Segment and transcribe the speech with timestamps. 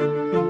[0.00, 0.49] Música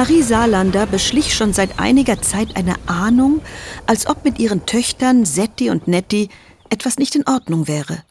[0.00, 3.42] Marie Saarlander beschlich schon seit einiger Zeit eine Ahnung,
[3.86, 6.30] als ob mit ihren Töchtern Setti und Netti
[6.70, 8.02] etwas nicht in Ordnung wäre.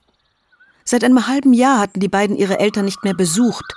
[0.86, 3.74] Seit einem halben Jahr hatten die beiden ihre Eltern nicht mehr besucht.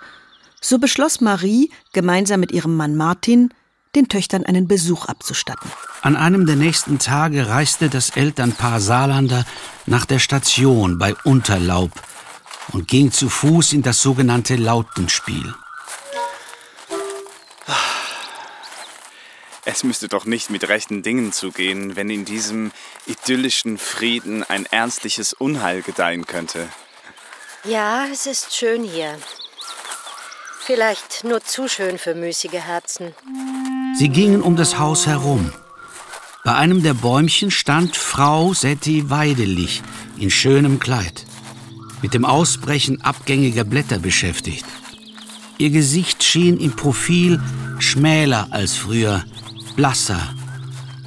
[0.61, 3.49] So beschloss Marie, gemeinsam mit ihrem Mann Martin,
[3.95, 5.71] den Töchtern einen Besuch abzustatten.
[6.03, 9.47] An einem der nächsten Tage reiste das Elternpaar Saarlander
[9.87, 11.93] nach der Station bei Unterlaub
[12.73, 15.55] und ging zu Fuß in das sogenannte Lautenspiel.
[19.65, 22.73] Es müsste doch nicht mit rechten Dingen zugehen, wenn in diesem
[23.07, 26.69] idyllischen Frieden ein ernstliches Unheil gedeihen könnte.
[27.65, 29.17] Ja, es ist schön hier.
[30.65, 33.15] Vielleicht nur zu schön für müßige Herzen.
[33.97, 35.53] Sie gingen um das Haus herum.
[36.45, 39.81] Bei einem der Bäumchen stand Frau Setti Weidelich
[40.19, 41.25] in schönem Kleid,
[42.01, 44.67] mit dem Ausbrechen abgängiger Blätter beschäftigt.
[45.59, 47.41] Ihr Gesicht schien im Profil
[47.79, 49.25] schmäler als früher,
[49.75, 50.35] blasser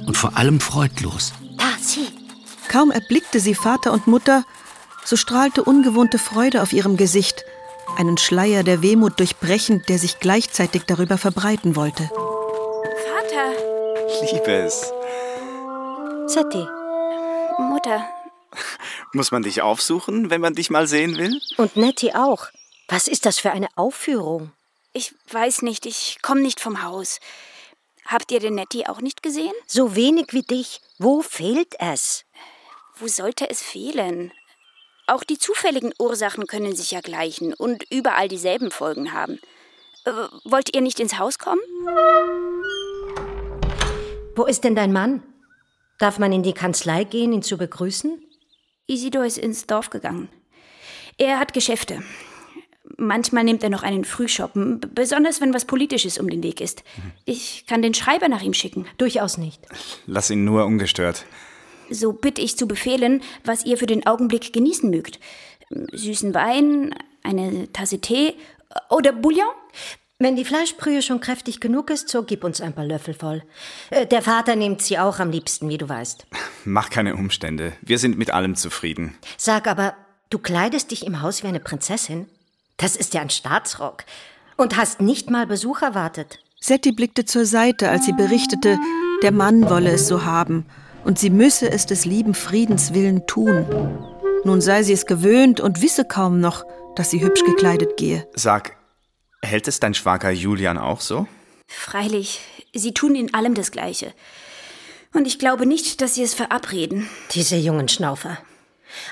[0.06, 1.32] und vor allem freudlos.
[1.58, 2.08] Da, sie.
[2.68, 4.44] Kaum erblickte sie Vater und Mutter,
[5.04, 7.44] so strahlte ungewohnte Freude auf ihrem Gesicht,
[7.96, 12.10] einen Schleier der Wehmut durchbrechend, der sich gleichzeitig darüber verbreiten wollte.
[13.12, 14.32] Vater.
[14.32, 14.92] Liebes.
[16.26, 16.66] Setti.
[17.58, 18.06] Mutter.
[19.12, 21.40] Muss man dich aufsuchen, wenn man dich mal sehen will?
[21.56, 22.48] Und Nettie auch.
[22.88, 24.52] Was ist das für eine Aufführung?
[24.92, 27.20] Ich weiß nicht, ich komme nicht vom Haus.
[28.06, 29.52] Habt ihr den Nettie auch nicht gesehen?
[29.66, 30.80] So wenig wie dich.
[30.98, 32.24] Wo fehlt es?
[32.94, 34.32] Wo sollte es fehlen?
[35.08, 39.38] Auch die zufälligen Ursachen können sich ja gleichen und überall dieselben Folgen haben.
[40.04, 40.12] Äh,
[40.44, 41.60] wollt ihr nicht ins Haus kommen?
[44.34, 45.22] Wo ist denn dein Mann?
[45.98, 48.22] Darf man in die Kanzlei gehen, ihn zu begrüßen?
[48.86, 50.28] Isidor ist ins Dorf gegangen.
[51.18, 52.02] Er hat Geschäfte.
[52.98, 56.82] Manchmal nimmt er noch einen Frühschoppen, besonders wenn was Politisches um den Weg ist.
[57.26, 58.86] Ich kann den Schreiber nach ihm schicken.
[58.96, 59.60] Durchaus nicht.
[60.06, 61.26] Lass ihn nur ungestört.
[61.90, 65.20] So bitte ich zu befehlen, was ihr für den Augenblick genießen mögt.
[65.92, 68.34] Süßen Wein, eine Tasse Tee
[68.88, 69.46] oder Bouillon?
[70.18, 73.42] Wenn die Fleischbrühe schon kräftig genug ist, so gib uns ein paar Löffel voll.
[73.90, 76.26] Äh, Der Vater nimmt sie auch am liebsten, wie du weißt.
[76.64, 77.74] Mach keine Umstände.
[77.82, 79.14] Wir sind mit allem zufrieden.
[79.36, 79.94] Sag aber,
[80.30, 82.26] du kleidest dich im Haus wie eine Prinzessin?
[82.76, 84.04] Das ist ja ein Staatsrock.
[84.56, 86.38] Und hast nicht mal Besuch erwartet.
[86.60, 88.78] Setti blickte zur Seite, als sie berichtete,
[89.22, 90.66] der Mann wolle es so haben
[91.04, 93.66] und sie müsse es des lieben Friedens willen tun.
[94.44, 96.64] Nun sei sie es gewöhnt und wisse kaum noch,
[96.96, 98.26] dass sie hübsch gekleidet gehe.
[98.34, 98.76] Sag,
[99.42, 101.26] hält es dein Schwager Julian auch so?
[101.68, 102.40] Freilich,
[102.74, 104.12] sie tun in allem das Gleiche.
[105.12, 107.08] Und ich glaube nicht, dass sie es verabreden.
[107.32, 108.38] Diese jungen Schnaufer.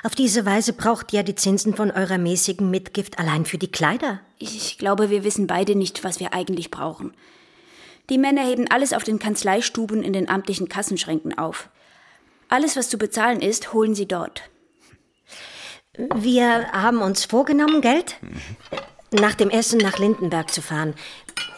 [0.02, 4.20] Auf diese Weise braucht ihr die Zinsen von eurer mäßigen Mitgift allein für die Kleider.
[4.38, 7.14] Ich glaube, wir wissen beide nicht, was wir eigentlich brauchen.
[8.10, 11.70] Die Männer heben alles auf den Kanzleistuben in den amtlichen Kassenschränken auf.
[12.48, 14.42] Alles, was zu bezahlen ist, holen sie dort.
[16.14, 18.16] Wir haben uns vorgenommen, Geld?
[19.10, 20.94] Nach dem Essen nach Lindenberg zu fahren.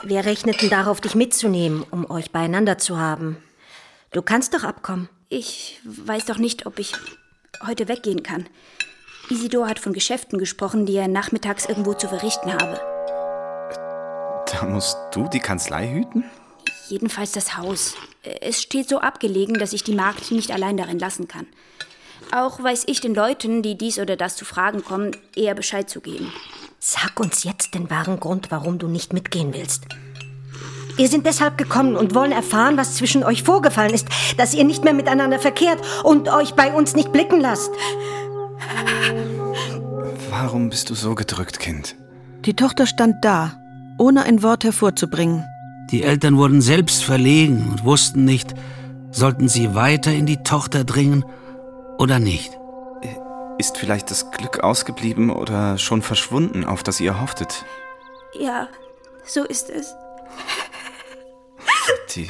[0.02, 3.38] Wir rechneten darauf, dich mitzunehmen, um euch beieinander zu haben.
[4.12, 5.08] Du kannst doch abkommen.
[5.28, 6.92] Ich weiß doch nicht, ob ich
[7.64, 8.48] heute weggehen kann.
[9.30, 12.80] Isidor hat von Geschäften gesprochen, die er nachmittags irgendwo zu verrichten habe.
[14.52, 16.24] Da musst du die Kanzlei hüten?
[16.88, 17.94] Jedenfalls das Haus.
[18.22, 21.46] Es steht so abgelegen, dass ich die Magd nicht allein darin lassen kann.
[22.32, 26.00] Auch weiß ich den Leuten, die dies oder das zu fragen kommen, eher Bescheid zu
[26.00, 26.32] geben.
[26.78, 29.86] Sag uns jetzt den wahren Grund, warum du nicht mitgehen willst.
[30.96, 34.08] Wir sind deshalb gekommen und wollen erfahren, was zwischen euch vorgefallen ist,
[34.38, 37.70] dass ihr nicht mehr miteinander verkehrt und euch bei uns nicht blicken lasst.
[40.30, 41.96] Warum bist du so gedrückt, Kind?
[42.46, 43.52] Die Tochter stand da,
[43.98, 45.44] ohne ein Wort hervorzubringen.
[45.90, 48.54] Die Eltern wurden selbst verlegen und wussten nicht,
[49.10, 51.24] sollten sie weiter in die Tochter dringen
[51.98, 52.58] oder nicht.
[53.58, 57.64] Ist vielleicht das Glück ausgeblieben oder schon verschwunden, auf das ihr hofftet?
[58.38, 58.68] Ja,
[59.24, 59.94] so ist es.
[62.16, 62.26] Die,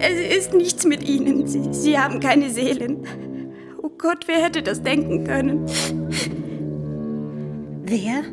[0.00, 1.46] Es ist nichts mit ihnen.
[1.46, 3.06] Sie, sie haben keine Seelen.
[3.82, 5.66] Oh Gott, wer hätte das denken können?
[7.84, 8.24] Wer?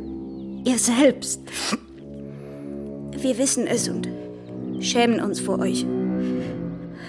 [0.66, 1.42] Ihr selbst.
[3.12, 4.10] Wir wissen es und
[4.80, 5.86] schämen uns vor euch.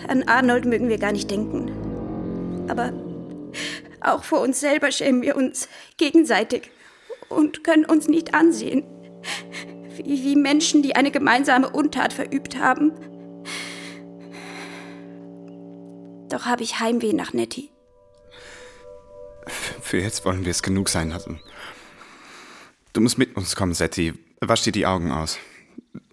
[0.09, 1.71] An Arnold mögen wir gar nicht denken.
[2.69, 2.93] Aber
[4.01, 6.71] auch vor uns selber schämen wir uns gegenseitig
[7.29, 8.85] und können uns nicht ansehen.
[9.97, 12.93] Wie, wie Menschen, die eine gemeinsame Untat verübt haben.
[16.29, 17.71] Doch habe ich Heimweh nach Nettie.
[19.81, 21.41] Für jetzt wollen wir es genug sein lassen.
[22.93, 24.15] Du musst mit uns kommen, Setti.
[24.41, 25.39] Wasch dir die Augen aus.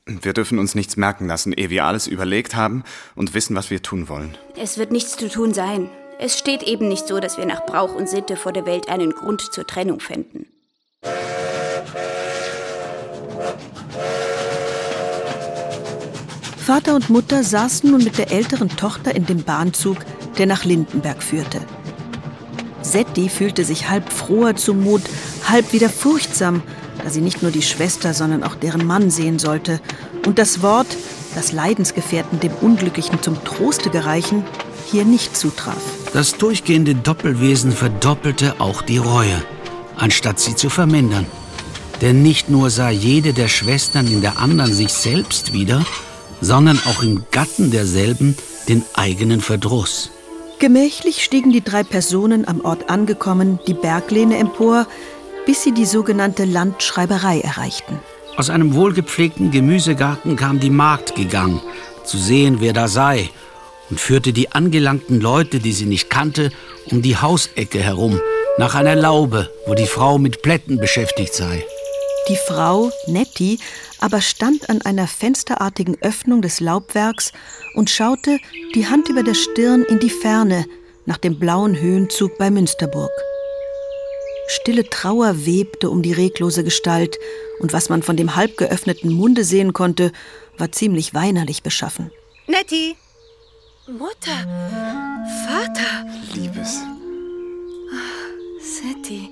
[0.06, 2.84] Wir dürfen uns nichts merken lassen, ehe wir alles überlegt haben
[3.16, 4.38] und wissen, was wir tun wollen.
[4.58, 5.90] Es wird nichts zu tun sein.
[6.20, 9.12] Es steht eben nicht so, dass wir nach Brauch und Sitte vor der Welt einen
[9.12, 10.46] Grund zur Trennung fänden.
[16.64, 19.98] Vater und Mutter saßen nun mit der älteren Tochter in dem Bahnzug,
[20.38, 21.60] der nach Lindenberg führte.
[22.82, 25.02] Setti fühlte sich halb froher zumut,
[25.50, 26.64] halb wieder furchtsam,
[27.04, 29.82] da sie nicht nur die Schwester, sondern auch deren Mann sehen sollte.
[30.26, 30.88] Und das Wort,
[31.36, 34.46] das Leidensgefährten dem Unglücklichen zum Troste gereichen,
[34.90, 35.82] hier nicht zutraf.
[36.14, 39.44] Das durchgehende Doppelwesen verdoppelte auch die Reue,
[39.98, 41.26] anstatt sie zu vermindern.
[42.00, 45.86] Denn nicht nur sah jede der Schwestern in der anderen sich selbst wieder,
[46.44, 48.36] sondern auch im Gatten derselben
[48.68, 50.12] den eigenen Verdruss.
[50.60, 54.86] Gemächlich stiegen die drei Personen am Ort angekommen die Berglehne empor,
[55.46, 58.00] bis sie die sogenannte Landschreiberei erreichten.
[58.38, 61.62] Aus einem wohlgepflegten Gemüsegarten kam die Magd gegangen,
[62.04, 63.30] zu sehen, wer da sei,
[63.90, 66.50] und führte die angelangten Leute, die sie nicht kannte,
[66.90, 68.20] um die Hausecke herum,
[68.58, 71.64] nach einer Laube, wo die Frau mit Plätten beschäftigt sei.
[72.30, 73.60] Die Frau, Nettie,
[74.04, 77.32] aber stand an einer fensterartigen Öffnung des Laubwerks
[77.74, 78.38] und schaute,
[78.76, 80.66] die Hand über der Stirn, in die Ferne,
[81.06, 83.12] nach dem blauen Höhenzug bei Münsterburg.
[84.50, 87.18] Stille Trauer webte um die reglose Gestalt,
[87.60, 90.12] und was man von dem halb geöffneten Munde sehen konnte,
[90.58, 92.12] war ziemlich weinerlich beschaffen.
[92.48, 92.98] Nettie!
[93.88, 94.38] Mutter!
[95.48, 96.06] Vater!
[96.36, 96.82] Liebes.
[98.60, 99.30] Setti.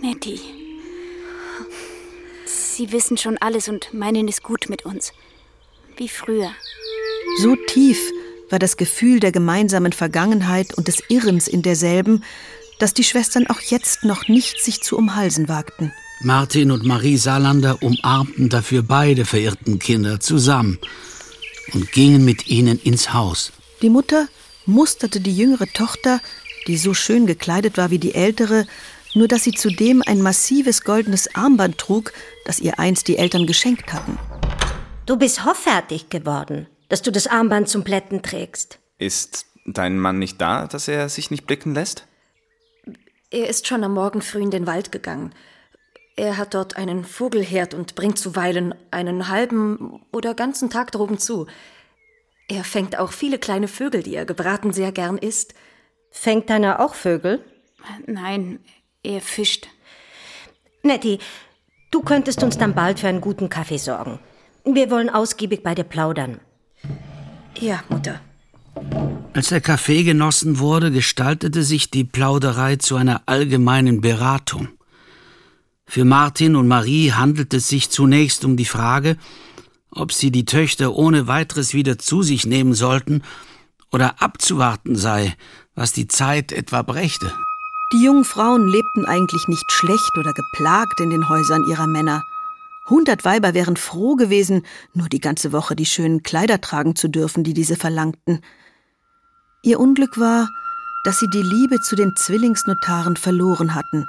[0.00, 0.57] Nettie.
[2.48, 5.12] Sie wissen schon alles und meinen es gut mit uns.
[5.96, 6.50] Wie früher.
[7.42, 7.98] So tief
[8.50, 12.24] war das Gefühl der gemeinsamen Vergangenheit und des Irrens in derselben,
[12.78, 15.92] dass die Schwestern auch jetzt noch nicht sich zu umhalsen wagten.
[16.20, 20.78] Martin und Marie Salander umarmten dafür beide verirrten Kinder zusammen
[21.74, 23.52] und gingen mit ihnen ins Haus.
[23.82, 24.28] Die Mutter
[24.64, 26.20] musterte die jüngere Tochter,
[26.66, 28.66] die so schön gekleidet war wie die ältere,
[29.14, 32.12] nur dass sie zudem ein massives goldenes Armband trug,
[32.44, 34.18] das ihr einst die Eltern geschenkt hatten.
[35.06, 38.78] Du bist hoffärtig geworden, dass du das Armband zum Plätten trägst.
[38.98, 42.06] Ist dein Mann nicht da, dass er sich nicht blicken lässt?
[43.30, 45.34] Er ist schon am Morgen früh in den Wald gegangen.
[46.16, 51.46] Er hat dort einen Vogelherd und bringt zuweilen einen halben oder ganzen Tag droben zu.
[52.48, 55.54] Er fängt auch viele kleine Vögel, die er gebraten sehr gern isst.
[56.10, 57.44] Fängt deiner auch Vögel?
[58.06, 58.58] Nein,
[59.02, 59.68] er fischt.
[60.82, 61.18] Nettie,
[61.90, 64.18] du könntest uns dann bald für einen guten Kaffee sorgen.
[64.64, 66.40] Wir wollen ausgiebig bei dir plaudern.
[67.58, 68.20] Ja, Mutter.
[69.32, 74.68] Als der Kaffee genossen wurde, gestaltete sich die Plauderei zu einer allgemeinen Beratung.
[75.86, 79.16] Für Martin und Marie handelt es sich zunächst um die Frage,
[79.90, 83.22] ob sie die Töchter ohne weiteres wieder zu sich nehmen sollten
[83.90, 85.34] oder abzuwarten sei,
[85.74, 87.32] was die Zeit etwa brächte.
[87.92, 92.22] Die jungen Frauen lebten eigentlich nicht schlecht oder geplagt in den Häusern ihrer Männer.
[92.90, 97.44] Hundert Weiber wären froh gewesen, nur die ganze Woche die schönen Kleider tragen zu dürfen,
[97.44, 98.40] die diese verlangten.
[99.62, 100.48] Ihr Unglück war,
[101.04, 104.04] dass sie die Liebe zu den Zwillingsnotaren verloren hatten,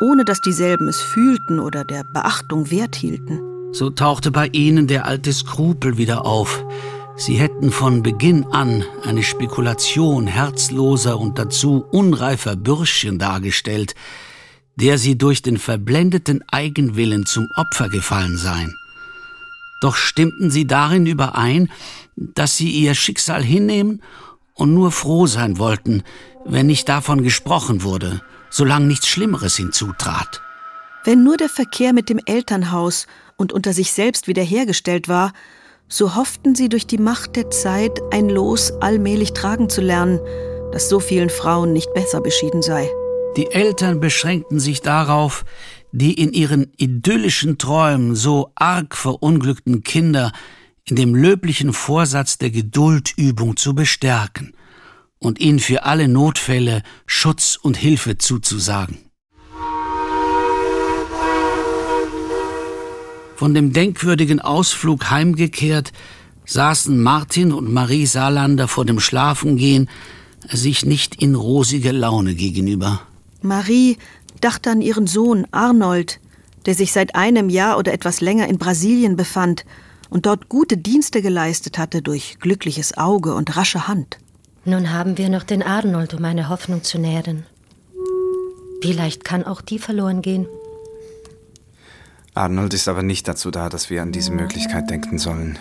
[0.00, 3.40] ohne dass dieselben es fühlten oder der Beachtung wert hielten.
[3.72, 6.64] So tauchte bei ihnen der alte Skrupel wieder auf.
[7.18, 13.94] Sie hätten von Beginn an eine Spekulation herzloser und dazu unreifer Bürschchen dargestellt,
[14.76, 18.76] der sie durch den verblendeten Eigenwillen zum Opfer gefallen seien.
[19.80, 21.70] Doch stimmten sie darin überein,
[22.16, 24.02] dass sie ihr Schicksal hinnehmen
[24.52, 26.02] und nur froh sein wollten,
[26.44, 28.20] wenn nicht davon gesprochen wurde,
[28.50, 30.42] solange nichts Schlimmeres hinzutrat.
[31.04, 33.06] Wenn nur der Verkehr mit dem Elternhaus
[33.36, 35.32] und unter sich selbst wiederhergestellt war,
[35.88, 40.20] so hofften sie durch die Macht der Zeit ein Los allmählich tragen zu lernen,
[40.72, 42.90] das so vielen Frauen nicht besser beschieden sei.
[43.36, 45.44] Die Eltern beschränkten sich darauf,
[45.92, 50.32] die in ihren idyllischen Träumen so arg verunglückten Kinder
[50.84, 54.54] in dem löblichen Vorsatz der Geduldübung zu bestärken
[55.18, 59.05] und ihnen für alle Notfälle Schutz und Hilfe zuzusagen.
[63.36, 65.92] Von dem denkwürdigen Ausflug heimgekehrt,
[66.46, 69.90] saßen Martin und Marie Saarlander vor dem Schlafengehen
[70.48, 73.02] sich nicht in rosiger Laune gegenüber.
[73.42, 73.98] Marie
[74.40, 76.20] dachte an ihren Sohn Arnold,
[76.64, 79.64] der sich seit einem Jahr oder etwas länger in Brasilien befand
[80.08, 84.18] und dort gute Dienste geleistet hatte durch glückliches Auge und rasche Hand.
[84.64, 87.44] Nun haben wir noch den Arnold, um eine Hoffnung zu nähren.
[88.82, 90.46] Vielleicht kann auch die verloren gehen.
[92.36, 95.58] Arnold ist aber nicht dazu da, dass wir an diese Möglichkeit denken sollen.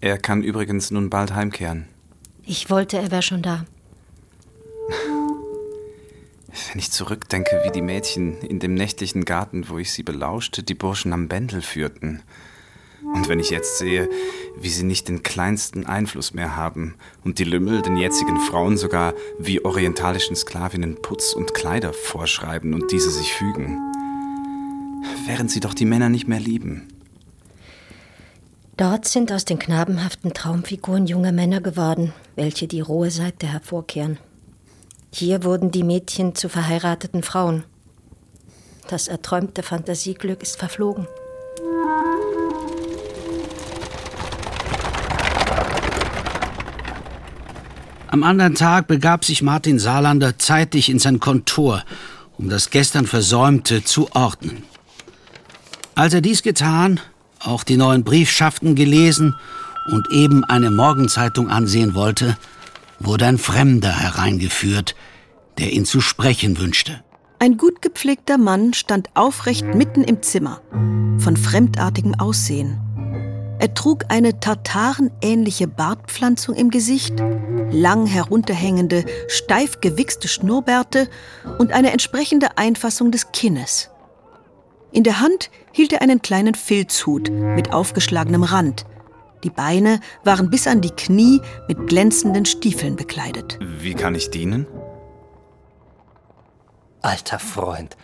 [0.00, 1.86] Er kann übrigens nun bald heimkehren.
[2.46, 3.66] Ich wollte, er wäre schon da.
[4.88, 10.74] Wenn ich zurückdenke, wie die Mädchen in dem nächtlichen Garten, wo ich sie belauschte, die
[10.74, 12.22] Burschen am Bändel führten.
[13.14, 14.08] Und wenn ich jetzt sehe,
[14.58, 19.12] wie sie nicht den kleinsten Einfluss mehr haben und die Lümmel den jetzigen Frauen sogar
[19.38, 23.89] wie orientalischen Sklavinnen Putz und Kleider vorschreiben und diese sich fügen,
[25.26, 26.88] während sie doch die Männer nicht mehr lieben.
[28.76, 34.18] Dort sind aus den knabenhaften Traumfiguren junge Männer geworden, welche die rohe Seite hervorkehren.
[35.12, 37.64] Hier wurden die Mädchen zu verheirateten Frauen.
[38.88, 41.06] Das erträumte Fantasieglück ist verflogen.
[48.08, 51.84] Am anderen Tag begab sich Martin Saarlander zeitig in sein Kontor,
[52.38, 54.64] um das gestern Versäumte zu ordnen.
[55.94, 57.00] Als er dies getan,
[57.40, 59.34] auch die neuen Briefschaften gelesen
[59.90, 62.36] und eben eine Morgenzeitung ansehen wollte,
[62.98, 64.94] wurde ein Fremder hereingeführt,
[65.58, 67.02] der ihn zu sprechen wünschte.
[67.38, 70.60] Ein gut gepflegter Mann stand aufrecht mitten im Zimmer,
[71.18, 72.78] von fremdartigem Aussehen.
[73.58, 77.14] Er trug eine tartarenähnliche Bartpflanzung im Gesicht,
[77.70, 81.08] lang herunterhängende, steif gewichste Schnurrbärte
[81.58, 83.89] und eine entsprechende Einfassung des Kinnes.
[84.92, 88.86] In der Hand hielt er einen kleinen Filzhut mit aufgeschlagenem Rand.
[89.44, 93.58] Die Beine waren bis an die Knie mit glänzenden Stiefeln bekleidet.
[93.60, 94.66] Wie kann ich dienen?
[97.02, 97.96] Alter Freund,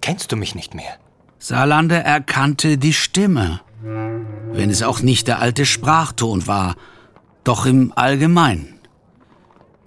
[0.00, 0.98] kennst du mich nicht mehr?
[1.38, 6.74] Salander erkannte die Stimme, wenn es auch nicht der alte Sprachton war,
[7.44, 8.75] doch im Allgemeinen.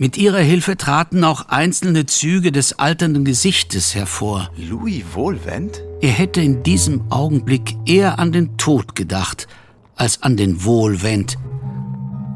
[0.02, 4.50] Mit ihrer Hilfe traten auch einzelne Züge des alternden Gesichtes hervor.
[4.56, 5.84] Louis Wohlwend?
[6.00, 9.50] Er hätte in diesem Augenblick eher an den Tod gedacht
[9.98, 11.38] als an den Wohlwend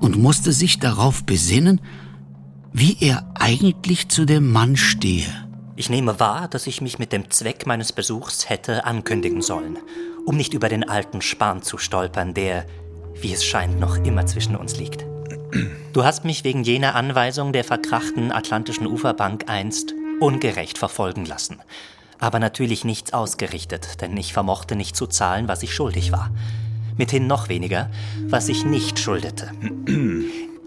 [0.02, 1.80] und musste sich darauf besinnen,
[2.74, 5.30] wie er eigentlich zu dem Mann stehe.
[5.78, 9.78] Ich nehme wahr, dass ich mich mit dem Zweck meines Besuchs hätte ankündigen sollen,
[10.26, 12.66] um nicht über den alten Spahn zu stolpern, der,
[13.22, 15.06] wie es scheint, noch immer zwischen uns liegt.
[15.94, 21.60] Du hast mich wegen jener Anweisung der verkrachten Atlantischen Uferbank einst ungerecht verfolgen lassen.
[22.20, 26.32] Aber natürlich nichts ausgerichtet, denn ich vermochte nicht zu zahlen, was ich schuldig war.
[26.98, 27.90] Mithin noch weniger,
[28.28, 29.52] was ich nicht schuldete.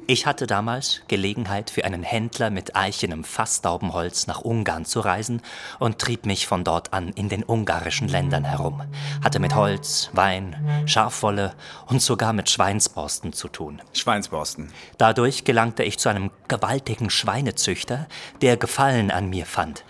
[0.09, 5.43] Ich hatte damals Gelegenheit für einen Händler mit eichenem Fassdaubenholz nach Ungarn zu reisen
[5.81, 8.83] und trieb mich von dort an in den ungarischen Ländern herum.
[9.25, 11.55] Hatte mit Holz, Wein, Schafwolle
[11.87, 13.83] und sogar mit Schweinsborsten zu tun.
[13.95, 14.73] Schweinsborsten.
[14.97, 18.07] Dadurch gelangte ich zu einem gewaltigen Schweinezüchter,
[18.43, 19.85] der Gefallen an mir fand.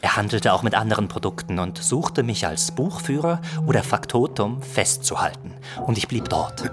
[0.00, 5.52] Er handelte auch mit anderen Produkten und suchte mich als Buchführer oder Faktotum festzuhalten.
[5.84, 6.70] Und ich blieb dort.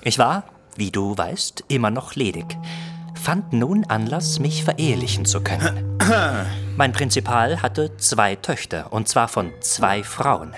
[0.00, 0.44] Ich war,
[0.76, 2.56] wie du weißt, immer noch ledig.
[3.14, 5.98] Fand nun Anlass, mich verehelichen zu können.
[6.76, 10.52] Mein Prinzipal hatte zwei Töchter, und zwar von zwei Frauen.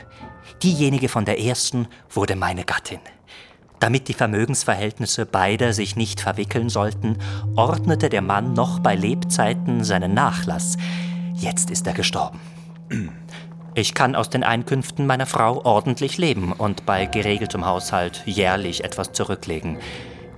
[0.63, 3.01] Diejenige von der ersten wurde meine Gattin.
[3.81, 7.19] Damit die Vermögensverhältnisse beider sich nicht verwickeln sollten,
[7.55, 10.79] ordnete der Mann noch bei Lebzeiten seinen Nachlass.
[11.35, 12.41] Jetzt ist er gestorben.
[13.77, 19.11] Ich kann aus den Einkünften meiner Frau ordentlich leben und bei geregeltem Haushalt jährlich etwas
[19.13, 19.79] zurücklegen.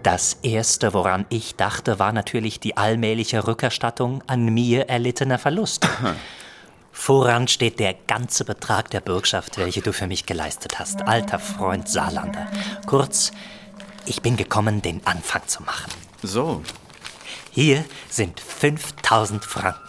[0.02, 5.86] Das Erste, woran ich dachte, war natürlich die allmähliche Rückerstattung an mir erlittener Verlust.
[6.92, 11.90] Voran steht der ganze Betrag der Bürgschaft, welche du für mich geleistet hast, alter Freund
[11.90, 12.46] Saarlander.
[12.86, 13.32] Kurz,
[14.06, 15.92] ich bin gekommen, den Anfang zu machen.
[16.22, 16.62] So.
[17.50, 19.80] Hier sind 5000 Franken.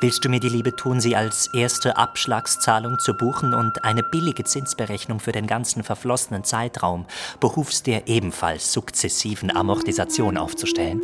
[0.00, 4.44] Willst du mir die Liebe tun, sie als erste Abschlagszahlung zu buchen und eine billige
[4.44, 7.06] Zinsberechnung für den ganzen verflossenen Zeitraum
[7.40, 11.02] behufs der ebenfalls sukzessiven Amortisation aufzustellen?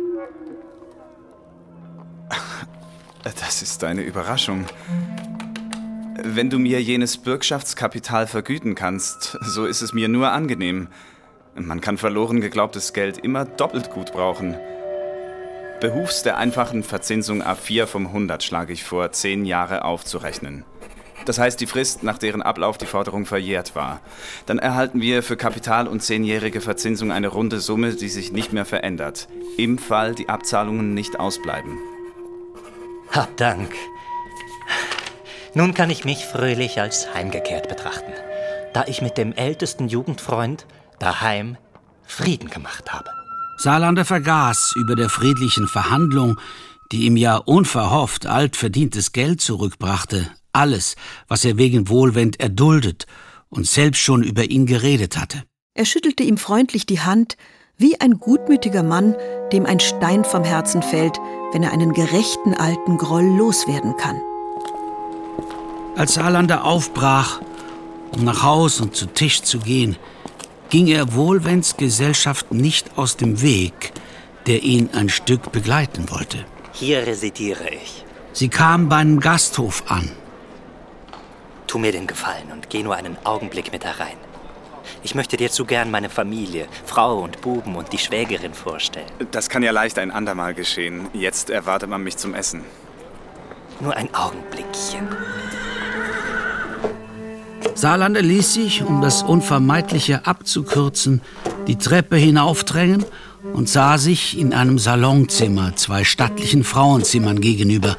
[3.23, 4.65] Das ist eine Überraschung.
[6.23, 10.87] Wenn du mir jenes Bürgschaftskapital vergüten kannst, so ist es mir nur angenehm.
[11.55, 14.55] Man kann verloren geglaubtes Geld immer doppelt gut brauchen.
[15.85, 20.65] Behufs der einfachen Verzinsung A4 vom 100 schlage ich vor, zehn Jahre aufzurechnen.
[21.25, 24.01] Das heißt die Frist, nach deren Ablauf die Forderung verjährt war.
[24.47, 28.65] Dann erhalten wir für Kapital und zehnjährige Verzinsung eine runde Summe, die sich nicht mehr
[28.65, 29.27] verändert.
[29.57, 31.77] Im Fall die Abzahlungen nicht ausbleiben.
[33.11, 33.71] Hab Dank.
[35.53, 38.11] Nun kann ich mich fröhlich als heimgekehrt betrachten,
[38.73, 40.65] da ich mit dem ältesten Jugendfreund
[40.97, 41.57] daheim
[42.07, 43.24] Frieden gemacht habe.
[43.57, 46.39] Salander vergaß über der friedlichen Verhandlung,
[46.91, 50.95] die ihm ja unverhofft altverdientes Geld zurückbrachte, alles,
[51.27, 53.05] was er wegen Wohlwend erduldet
[53.49, 55.43] und selbst schon über ihn geredet hatte.
[55.73, 57.37] Er schüttelte ihm freundlich die Hand,
[57.77, 59.15] wie ein gutmütiger Mann,
[59.51, 61.19] dem ein Stein vom Herzen fällt,
[61.51, 64.21] wenn er einen gerechten alten Groll loswerden kann.
[65.95, 67.41] Als Salander aufbrach,
[68.11, 69.97] um nach Haus und zu Tisch zu gehen,
[70.69, 73.93] ging er Wohlwends Gesellschaft nicht aus dem Weg,
[74.47, 76.45] der ihn ein Stück begleiten wollte.
[76.73, 78.03] Hier residiere ich.
[78.33, 80.11] Sie kam bei einem Gasthof an.
[81.67, 84.17] Tu mir den Gefallen und geh nur einen Augenblick mit herein.
[85.03, 89.09] Ich möchte dir zu gern meine Familie, Frau und Buben und die Schwägerin vorstellen.
[89.31, 91.07] Das kann ja leicht ein andermal geschehen.
[91.13, 92.63] Jetzt erwartet man mich zum Essen.
[93.79, 95.07] Nur ein Augenblickchen.
[97.75, 101.21] Salander ließ sich, um das Unvermeidliche abzukürzen,
[101.67, 103.03] die Treppe hinaufdrängen
[103.53, 107.97] und sah sich in einem Salonzimmer zwei stattlichen Frauenzimmern gegenüber,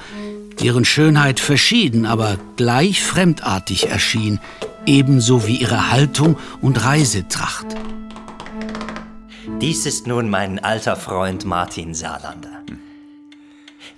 [0.60, 4.40] deren Schönheit verschieden, aber gleich fremdartig erschien,
[4.86, 7.66] ebenso wie ihre Haltung und Reisetracht.
[9.60, 12.62] Dies ist nun mein alter Freund Martin Salander.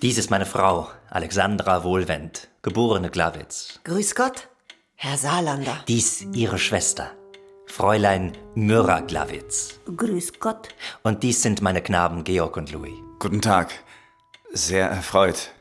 [0.03, 3.81] Dies ist meine Frau, Alexandra Wohlwend, geborene Glawitz.
[3.85, 4.48] Grüß Gott,
[5.01, 5.85] Herr Salander.
[5.87, 7.13] Dies ihre Schwester,
[7.67, 9.79] Fräulein Myrra Glawitz.
[9.97, 10.71] Grüß Gott.
[11.05, 12.95] Und dies sind meine Knaben Georg und Louis.
[13.21, 13.73] Guten Tag.
[14.53, 15.53] Sehr erfreut.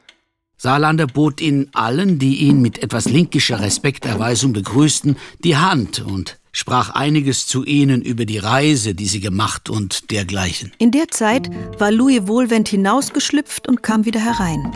[0.57, 6.89] Salander bot ihnen allen, die ihn mit etwas linkischer Respekterweisung begrüßten, die Hand und sprach
[6.89, 10.71] einiges zu ihnen über die Reise, die sie gemacht und dergleichen.
[10.79, 14.75] In der Zeit war Louis Wohlwend hinausgeschlüpft und kam wieder herein.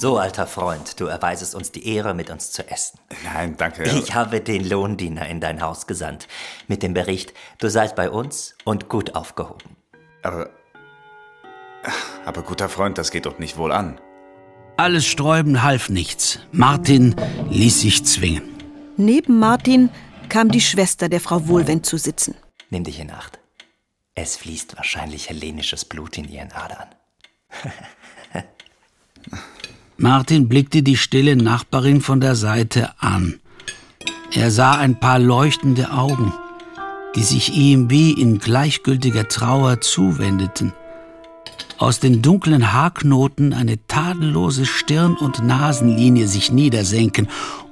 [0.00, 3.00] So, alter Freund, du erweisest uns die Ehre, mit uns zu essen.
[3.24, 3.82] Nein, danke.
[3.82, 6.28] Ich habe den Lohndiener in dein Haus gesandt,
[6.68, 9.74] mit dem Bericht, du seist bei uns und gut aufgehoben.
[10.22, 10.50] Aber.
[12.24, 14.00] Aber guter Freund, das geht doch nicht wohl an.
[14.76, 16.38] Alles Sträuben half nichts.
[16.52, 17.16] Martin
[17.50, 18.54] ließ sich zwingen.
[18.96, 19.90] Neben Martin
[20.28, 22.36] kam die Schwester der Frau Wohlwend zu sitzen.
[22.70, 23.40] Nimm dich in Acht.
[24.14, 26.86] Es fließt wahrscheinlich hellenisches Blut in ihren Adern.
[30.00, 33.40] Martin blickte die stille Nachbarin von der Seite an.
[34.32, 36.32] Er sah ein paar leuchtende Augen,
[37.16, 40.72] die sich ihm wie in gleichgültiger Trauer zuwendeten.
[41.78, 47.28] Aus den dunklen Haarknoten eine tadellose Stirn- und Nasenlinie sich niedersenken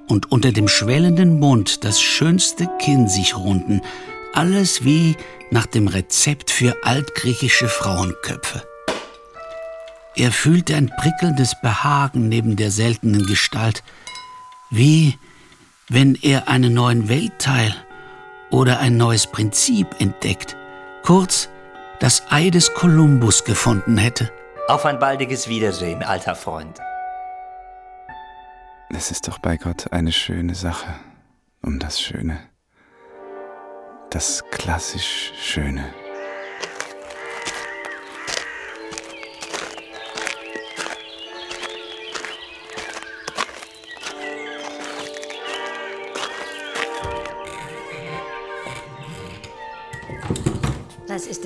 [0.09, 3.83] und unter dem schwellenden Mund das schönste Kinn sich runden,
[4.33, 5.15] alles wie
[5.53, 8.65] nach dem Rezept für altgriechische Frauenköpfe.
[10.17, 13.83] Er fühlte ein prickelndes Behagen neben der seltenen Gestalt,
[14.71, 15.19] wie
[15.89, 17.75] wenn er einen neuen Weltteil
[18.51, 20.57] oder ein neues Prinzip entdeckt,
[21.03, 21.51] kurz
[22.01, 24.33] das Ei des Kolumbus gefunden hätte.
[24.69, 26.81] Auf ein baldiges Wiedersehen, alter Freund.
[28.89, 30.95] Es ist doch bei Gott eine schöne Sache
[31.63, 32.39] um das Schöne.
[34.11, 35.85] Das klassisch Schöne.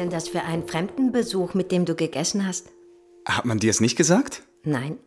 [0.01, 2.71] Denn das für ein Fremdenbesuch, mit dem du gegessen hast?
[3.27, 4.43] Hat man dir es nicht gesagt?
[4.65, 4.99] Nein.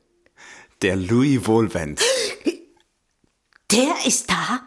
[0.81, 1.99] Der Louis Wohlwend.
[3.71, 4.61] Der ist da?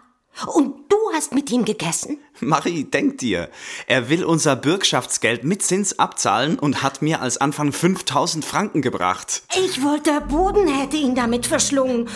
[0.53, 2.19] Und du hast mit ihm gegessen?
[2.41, 3.49] Marie, denk dir,
[3.87, 9.45] er will unser Bürgschaftsgeld mit Zins abzahlen und hat mir als Anfang 5000 Franken gebracht.
[9.57, 12.09] Ich wollte, der Boden hätte ihn damit verschlungen.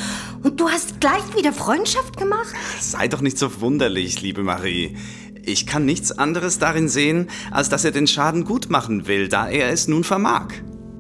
[0.43, 2.55] Und du hast gleich wieder Freundschaft gemacht?
[2.81, 4.97] Sei doch nicht so wunderlich, liebe Marie.
[5.45, 9.49] Ich kann nichts anderes darin sehen, als dass er den Schaden gut machen will, da
[9.49, 10.49] er es nun vermag.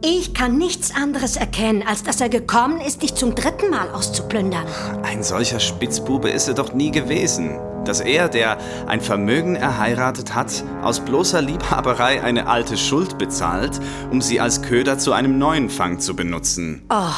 [0.02, 4.64] Ich kann nichts anderes erkennen, als dass er gekommen ist, dich zum dritten Mal auszuplündern.
[5.02, 7.58] Ein solcher Spitzbube ist er doch nie gewesen.
[7.84, 13.78] Dass er, der ein Vermögen erheiratet hat, aus bloßer Liebhaberei eine alte Schuld bezahlt,
[14.10, 16.82] um sie als Köder zu einem neuen Fang zu benutzen.
[16.90, 17.12] Oh,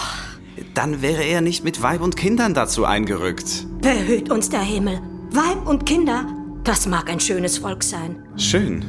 [0.75, 3.67] Dann wäre er nicht mit Weib und Kindern dazu eingerückt.
[3.81, 5.01] behüt uns der Himmel.
[5.31, 6.27] Weib und Kinder,
[6.65, 8.23] das mag ein schönes Volk sein.
[8.37, 8.85] Schön.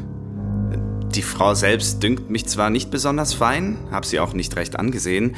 [1.13, 5.35] Die Frau selbst dünkt mich zwar nicht besonders fein, hab sie auch nicht recht angesehen,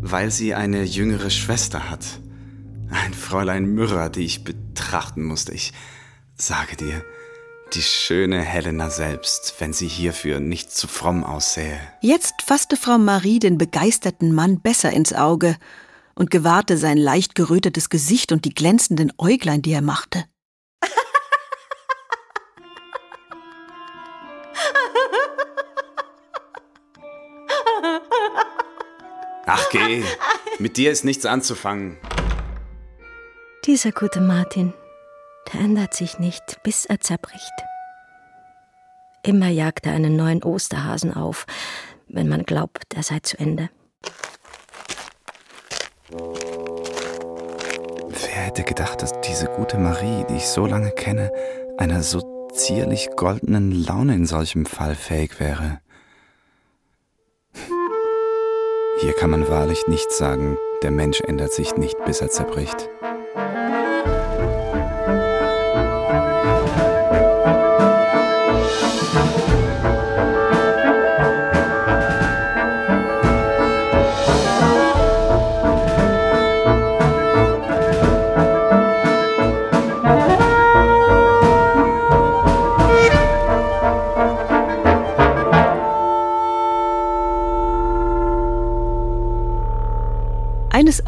[0.00, 2.04] weil sie eine jüngere Schwester hat.
[2.90, 5.52] Ein Fräulein Myrrha, die ich betrachten musste.
[5.52, 5.72] Ich
[6.34, 7.04] sage dir,
[7.74, 11.78] die schöne Helena selbst, wenn sie hierfür nicht zu fromm aussähe.
[12.00, 15.56] Jetzt fasste Frau Marie den begeisterten Mann besser ins Auge
[16.14, 20.24] und gewahrte sein leicht gerötetes Gesicht und die glänzenden Äuglein, die er machte.
[29.46, 30.04] Ach geh,
[30.58, 31.96] mit dir ist nichts anzufangen.
[33.64, 34.74] Dieser gute Martin,
[35.52, 37.52] der ändert sich nicht, bis er zerbricht.
[39.22, 41.46] Immer jagt er einen neuen Osterhasen auf,
[42.08, 43.70] wenn man glaubt, er sei zu Ende.
[48.08, 51.32] Wer hätte gedacht, dass diese gute Marie, die ich so lange kenne,
[51.76, 55.80] einer so zierlich goldenen Laune in solchem Fall fähig wäre?
[59.00, 62.88] Hier kann man wahrlich nicht sagen, der Mensch ändert sich nicht, bis er zerbricht.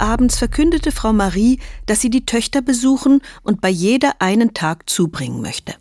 [0.00, 5.42] Abends verkündete Frau Marie, dass sie die Töchter besuchen und bei jeder einen Tag zubringen
[5.42, 5.74] möchte.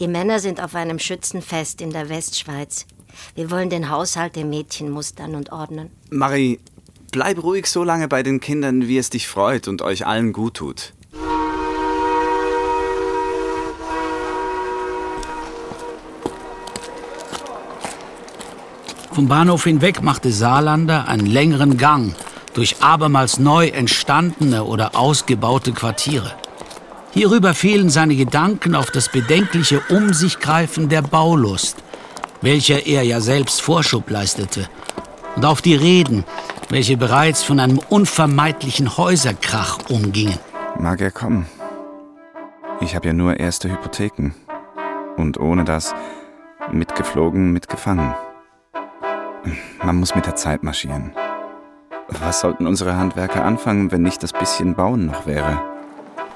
[0.00, 2.86] Die Männer sind auf einem Schützenfest in der Westschweiz.
[3.34, 5.90] Wir wollen den Haushalt der Mädchen mustern und ordnen.
[6.08, 6.58] Marie,
[7.12, 10.54] bleib ruhig so lange bei den Kindern, wie es dich freut und euch allen gut
[10.54, 10.94] tut.
[19.12, 22.14] Vom Bahnhof hinweg machte Saarlander einen längeren Gang
[22.54, 26.32] durch abermals neu entstandene oder ausgebaute Quartiere.
[27.12, 31.76] Hierüber fielen seine Gedanken auf das bedenkliche Um sich greifen der Baulust,
[32.40, 34.68] welcher er ja selbst Vorschub leistete,
[35.36, 36.24] und auf die Reden,
[36.68, 40.38] welche bereits von einem unvermeidlichen Häuserkrach umgingen.
[40.78, 41.46] Mag er kommen?
[42.80, 44.34] Ich habe ja nur erste Hypotheken.
[45.16, 45.94] Und ohne das
[46.72, 48.14] mitgeflogen, mitgefangen.
[49.82, 51.12] Man muss mit der Zeit marschieren.
[52.18, 55.62] Was sollten unsere Handwerker anfangen, wenn nicht das bisschen Bauen noch wäre?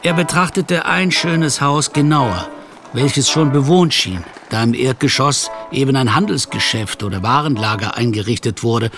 [0.03, 2.49] Er betrachtete ein schönes Haus genauer,
[2.93, 8.91] welches schon bewohnt schien, da im Erdgeschoss eben ein Handelsgeschäft oder Warenlager eingerichtet wurde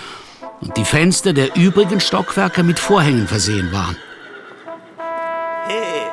[0.61, 3.97] und die Fenster der übrigen Stockwerke mit Vorhängen versehen waren.
[5.67, 6.07] Hey,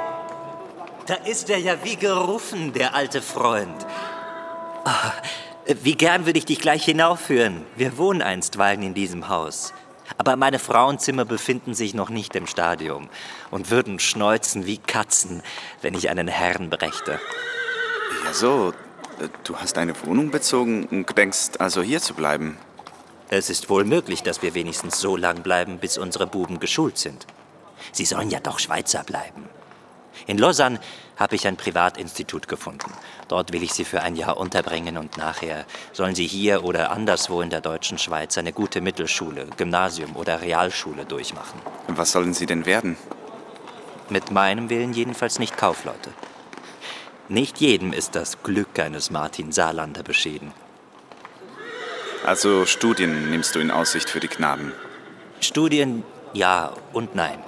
[1.07, 3.87] da ist er ja wie gerufen, der alte Freund.
[4.85, 5.13] Ah,
[5.83, 7.65] wie gern würde ich dich gleich hinaufführen.
[7.77, 9.73] Wir wohnen einstweilen in diesem Haus.
[10.19, 13.09] Aber meine Frauenzimmer befinden sich noch nicht im Stadium
[13.51, 15.43] und würden schneuzen wie Katzen,
[15.83, 17.21] wenn ich einen Herrn brächte.
[18.25, 18.73] Ja, so.
[19.45, 22.59] Du hast eine Wohnung bezogen und denkst also hier zu bleiben.
[23.29, 27.27] Es ist wohl möglich, dass wir wenigstens so lang bleiben, bis unsere Buben geschult sind.
[27.93, 29.49] Sie sollen ja doch Schweizer bleiben.
[30.27, 30.81] In Lausanne
[31.17, 32.93] habe ich ein Privatinstitut gefunden.
[33.29, 37.41] Dort will ich sie für ein Jahr unterbringen und nachher sollen sie hier oder anderswo
[37.41, 41.61] in der deutschen Schweiz eine gute Mittelschule, Gymnasium oder Realschule durchmachen.
[41.89, 42.97] Was sollen sie denn werden?
[44.11, 46.11] Mit meinem Willen jedenfalls nicht Kaufleute.
[47.29, 50.53] Nicht jedem ist das Glück eines Martin Saarlander beschieden.
[52.27, 54.73] Also Studien nimmst du in Aussicht für die Knaben?
[55.41, 57.39] Studien ja und nein.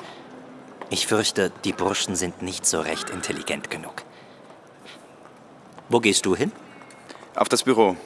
[0.88, 4.04] Ich fürchte, die Burschen sind nicht so recht intelligent genug.
[5.88, 6.52] Wo gehst du hin?
[7.34, 7.96] Auf das Büro.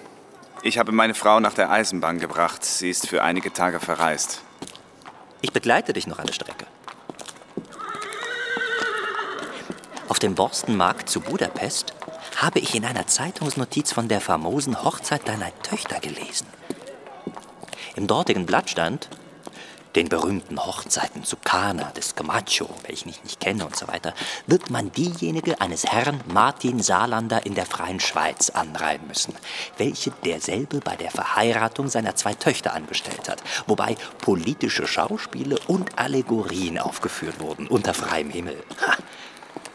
[0.63, 2.65] Ich habe meine Frau nach der Eisenbahn gebracht.
[2.65, 4.43] Sie ist für einige Tage verreist.
[5.43, 6.67] Ich begleite dich noch eine Strecke.
[10.09, 11.95] Auf dem Borstenmarkt zu Budapest
[12.37, 16.47] habe ich in einer Zeitungsnotiz von der famosen Hochzeit deiner Töchter gelesen.
[17.95, 19.09] Im dortigen Blatt stand,
[19.97, 24.15] den berühmten Hochzeiten zu Cana des Camacho, welchen ich nicht kenne und so weiter,
[24.47, 29.35] wird man diejenige eines Herrn Martin Saarlander in der freien Schweiz anreihen müssen,
[29.79, 36.79] welche derselbe bei der Verheiratung seiner zwei Töchter anbestellt hat, wobei politische Schauspiele und Allegorien
[36.79, 38.63] aufgeführt wurden unter freiem Himmel.
[38.87, 38.97] Ha.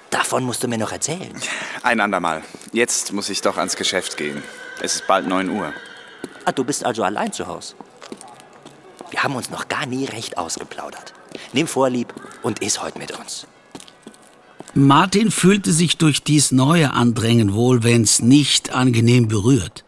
[0.10, 1.36] Davon musst du mir noch erzählen.
[1.84, 2.42] Ein andermal.
[2.72, 4.42] Jetzt muss ich doch ans Geschäft gehen.
[4.80, 5.74] Es ist bald 9 Uhr.
[6.46, 7.76] Ah, du bist also allein zu Hause.
[9.16, 11.14] Wir haben uns noch gar nie recht ausgeplaudert.
[11.54, 13.48] Nimm Vorlieb und iss heute mit uns.
[14.74, 19.86] Martin fühlte sich durch dies neue Andrängen wohl, wenn's nicht angenehm berührt,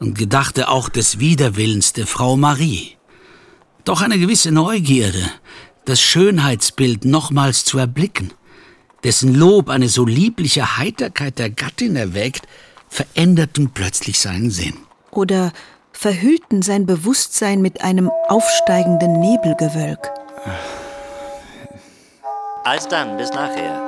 [0.00, 2.96] und gedachte auch des Widerwillens der Frau Marie.
[3.84, 5.30] Doch eine gewisse Neugierde,
[5.84, 8.32] das Schönheitsbild nochmals zu erblicken,
[9.04, 12.48] dessen Lob eine so liebliche Heiterkeit der Gattin erweckt,
[12.88, 14.78] veränderten plötzlich seinen Sinn.
[15.10, 15.52] Oder
[15.96, 20.10] verhüllten sein Bewusstsein mit einem aufsteigenden Nebelgewölk.
[22.64, 23.82] Alsdann, bis nachher.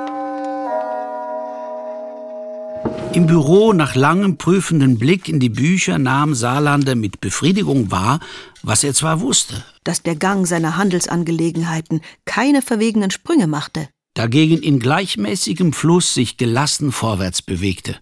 [3.13, 8.19] Im Büro nach langem prüfenden Blick in die Bücher nahm Saarlander mit Befriedigung wahr,
[8.63, 9.63] was er zwar wusste.
[9.83, 13.89] Dass der Gang seiner Handelsangelegenheiten keine verwegenen Sprünge machte.
[14.15, 17.97] Dagegen in gleichmäßigem Fluss sich gelassen vorwärts bewegte.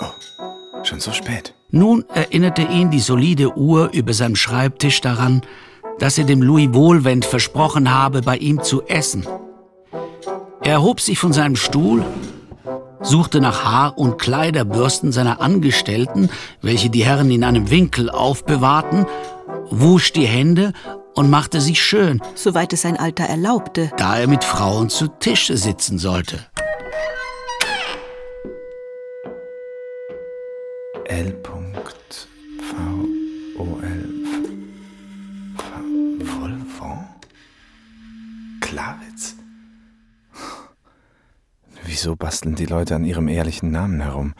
[0.00, 1.54] Oh, schon so spät.
[1.74, 5.42] Nun erinnerte ihn die solide Uhr über seinem Schreibtisch daran,
[5.98, 9.26] dass er dem Louis Wohlwend versprochen habe, bei ihm zu essen.
[10.62, 12.04] Er erhob sich von seinem Stuhl,
[13.02, 16.30] suchte nach Haar- und Kleiderbürsten seiner Angestellten,
[16.62, 19.06] welche die Herren in einem Winkel aufbewahrten,
[19.68, 20.74] wusch die Hände
[21.16, 25.56] und machte sich schön, soweit es sein Alter erlaubte, da er mit Frauen zu Tische
[25.56, 26.38] sitzen sollte.
[31.06, 31.34] L.
[41.94, 44.34] Wieso basteln die Leute an ihrem ehrlichen Namen herum?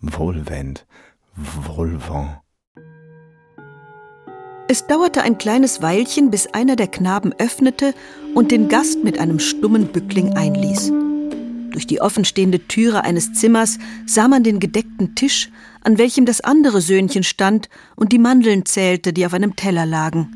[0.00, 0.86] Wohlwend,
[1.34, 2.36] Volvon.
[4.68, 7.92] Es dauerte ein kleines Weilchen, bis einer der Knaben öffnete
[8.36, 10.92] und den Gast mit einem stummen Bückling einließ.
[11.72, 15.50] Durch die offenstehende Türe eines Zimmers sah man den gedeckten Tisch,
[15.82, 20.28] an welchem das andere Söhnchen stand und die Mandeln zählte, die auf einem Teller lagen.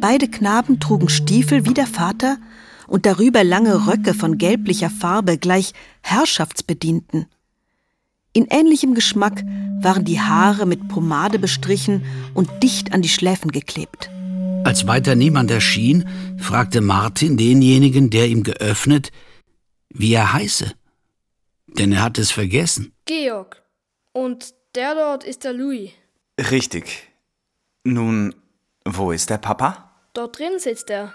[0.00, 2.38] Beide Knaben trugen Stiefel wie der Vater
[2.86, 7.26] und darüber lange Röcke von gelblicher Farbe gleich Herrschaftsbedienten.
[8.32, 9.44] In ähnlichem Geschmack
[9.80, 14.10] waren die Haare mit Pomade bestrichen und dicht an die Schläfen geklebt.
[14.64, 19.12] Als weiter niemand erschien, fragte Martin denjenigen, der ihm geöffnet,
[19.90, 20.72] wie er heiße.
[21.78, 22.92] Denn er hat es vergessen.
[23.04, 23.62] Georg.
[24.12, 25.90] Und der dort ist der Louis.
[26.50, 27.10] Richtig.
[27.84, 28.34] Nun,
[28.84, 29.90] wo ist der Papa?
[30.14, 31.12] Dort drin sitzt er.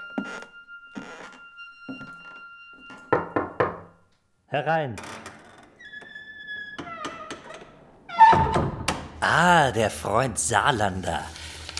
[4.52, 4.96] Herein.
[9.22, 11.24] Ah, der Freund Saarlander.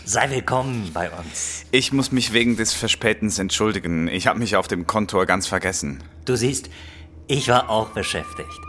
[0.06, 1.66] Sei willkommen bei uns.
[1.72, 4.08] Ich muss mich wegen des Verspätens entschuldigen.
[4.08, 6.04] Ich habe mich auf dem Kontor ganz vergessen.
[6.26, 6.70] Du siehst,
[7.28, 8.62] ich war auch beschäftigt.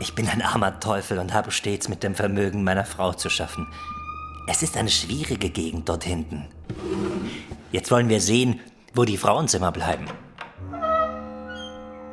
[0.00, 3.68] Ich bin ein armer Teufel und habe stets mit dem Vermögen meiner Frau zu schaffen.
[4.48, 6.48] Es ist eine schwierige Gegend dort hinten.
[7.70, 8.58] Jetzt wollen wir sehen,
[8.94, 10.06] wo die Frauenzimmer bleiben.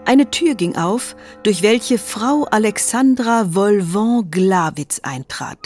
[0.06, 5.58] Eine Tür ging auf, durch welche Frau Alexandra Volvant-Glawitz eintrat.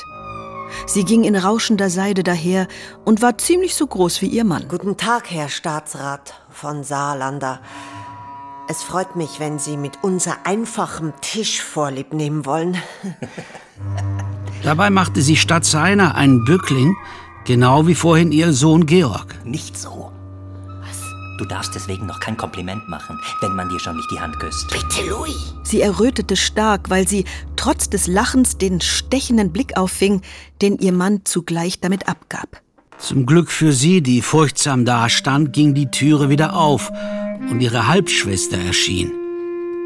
[0.87, 2.67] Sie ging in rauschender Seide daher
[3.03, 4.67] und war ziemlich so groß wie ihr Mann.
[4.69, 7.59] Guten Tag, Herr Staatsrat von Saarlander.
[8.69, 12.77] Es freut mich, wenn Sie mit unser einfachem Tisch Vorlieb nehmen wollen.
[14.63, 16.95] Dabei machte sie statt seiner einen Bückling,
[17.45, 19.35] genau wie vorhin ihr Sohn Georg.
[19.43, 20.11] Nicht so.
[21.39, 24.67] Du darfst deswegen noch kein Kompliment machen, wenn man dir schon nicht die Hand küsst.
[24.67, 25.55] Bitte, Louis.
[25.63, 27.23] Sie errötete stark, weil sie
[27.55, 30.21] trotz des Lachens den stechenden Blick auffing,
[30.61, 32.61] den ihr Mann zugleich damit abgab.
[32.97, 36.91] Zum Glück für sie, die furchtsam dastand, ging die Türe wieder auf
[37.49, 39.13] und ihre Halbschwester erschien.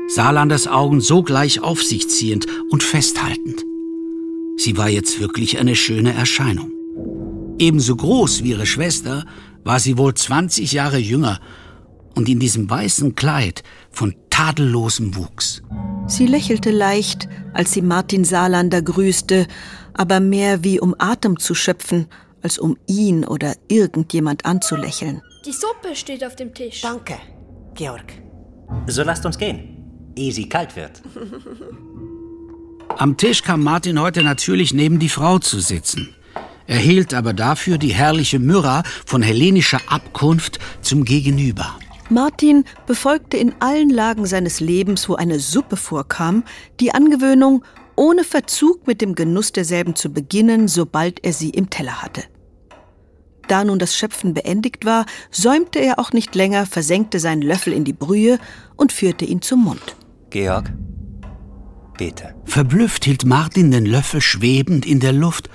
[0.08, 3.64] Saarlanders Augen sogleich auf sich ziehend und festhaltend.
[4.58, 6.72] Sie war jetzt wirklich eine schöne Erscheinung.
[7.60, 9.26] Ebenso groß wie ihre Schwester
[9.64, 11.40] war sie wohl 20 Jahre jünger
[12.16, 15.62] und in diesem weißen Kleid von tadellosem Wuchs.
[16.08, 19.48] Sie lächelte leicht, als sie Martin Saarlander grüßte,
[19.94, 22.08] aber mehr wie um Atem zu schöpfen,
[22.42, 25.22] als um ihn oder irgendjemand anzulächeln.
[25.46, 26.82] Die Suppe steht auf dem Tisch.
[26.82, 27.16] Danke,
[27.74, 28.14] Georg.
[28.88, 31.02] So lasst uns gehen, ehe sie kalt wird.
[32.98, 36.16] Am Tisch kam Martin heute natürlich neben die Frau zu sitzen.
[36.68, 41.78] Er hielt aber dafür die herrliche Myrrha von hellenischer Abkunft zum Gegenüber.
[42.10, 46.44] Martin befolgte in allen Lagen seines Lebens, wo eine Suppe vorkam,
[46.80, 47.64] die Angewöhnung,
[47.96, 52.24] ohne Verzug mit dem Genuss derselben zu beginnen, sobald er sie im Teller hatte.
[53.48, 57.84] Da nun das Schöpfen beendigt war, säumte er auch nicht länger, versenkte seinen Löffel in
[57.84, 58.40] die Brühe
[58.78, 59.96] und führte ihn zum Mund.
[60.30, 60.72] Georg,
[61.98, 62.36] bete.
[62.46, 65.50] Verblüfft hielt Martin den Löffel schwebend in der Luft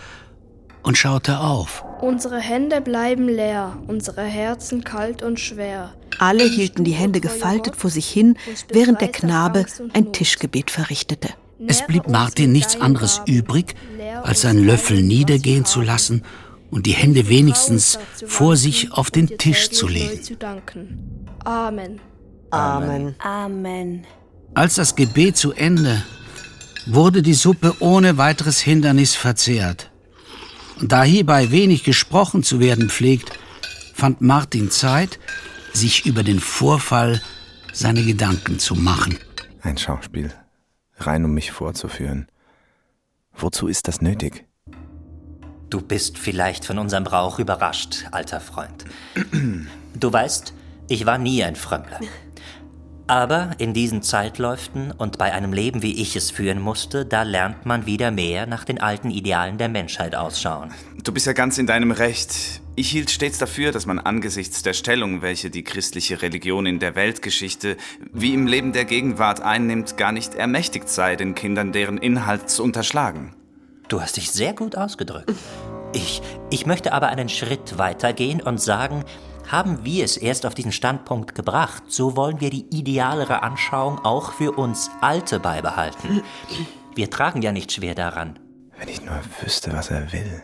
[0.83, 1.85] und schaute auf.
[2.01, 5.95] Unsere Hände bleiben leer, unsere Herzen kalt und schwer.
[6.19, 8.37] Alle hielten die Hände gefaltet vor sich hin,
[8.71, 11.29] während der Knabe ein Tischgebet verrichtete.
[11.67, 13.75] Es blieb Martin nichts anderes übrig,
[14.23, 16.23] als seinen Löffel niedergehen zu lassen
[16.71, 20.21] und die Hände wenigstens vor sich auf den Tisch zu legen.
[21.45, 22.01] Amen.
[22.51, 23.15] Amen.
[23.19, 24.07] Amen.
[24.55, 26.03] Als das Gebet zu Ende,
[26.87, 29.91] wurde die Suppe ohne weiteres Hindernis verzehrt.
[30.81, 33.39] Und da hierbei wenig gesprochen zu werden pflegt,
[33.95, 35.19] fand Martin Zeit,
[35.73, 37.21] sich über den Vorfall
[37.73, 39.19] seine Gedanken zu machen.
[39.63, 40.33] Ein Schauspiel,
[40.99, 42.29] rein um mich vorzuführen.
[43.35, 44.47] Wozu ist das nötig?
[45.71, 48.85] Du bist vielleicht von unserem Brauch überrascht, alter Freund.
[49.95, 50.55] Du weißt,
[50.89, 52.01] ich war nie ein Frömmler.
[53.09, 57.65] Aber in diesen Zeitläuften und bei einem Leben, wie ich es führen musste, da lernt
[57.65, 60.75] man wieder mehr nach den alten Idealen der Menschheit ausschauen.
[61.03, 62.61] Du bist ja ganz in deinem Recht.
[62.77, 66.97] Ich hielt stets dafür, dass man angesichts der Stellung, welche die christliche Religion in der
[66.97, 67.79] Weltgeschichte
[68.13, 72.63] wie im Leben der Gegenwart einnimmt, gar nicht ermächtigt sei, den Kindern deren Inhalt zu
[72.63, 73.35] unterschlagen.
[73.89, 75.33] Du hast dich sehr gut ausgedrückt.
[75.95, 79.03] Ich, ich möchte aber einen Schritt weitergehen und sagen,
[79.49, 84.33] haben wir es erst auf diesen Standpunkt gebracht, so wollen wir die idealere Anschauung auch
[84.33, 86.23] für uns Alte beibehalten.
[86.95, 88.39] Wir tragen ja nicht schwer daran.
[88.79, 90.43] Wenn ich nur wüsste, was er will.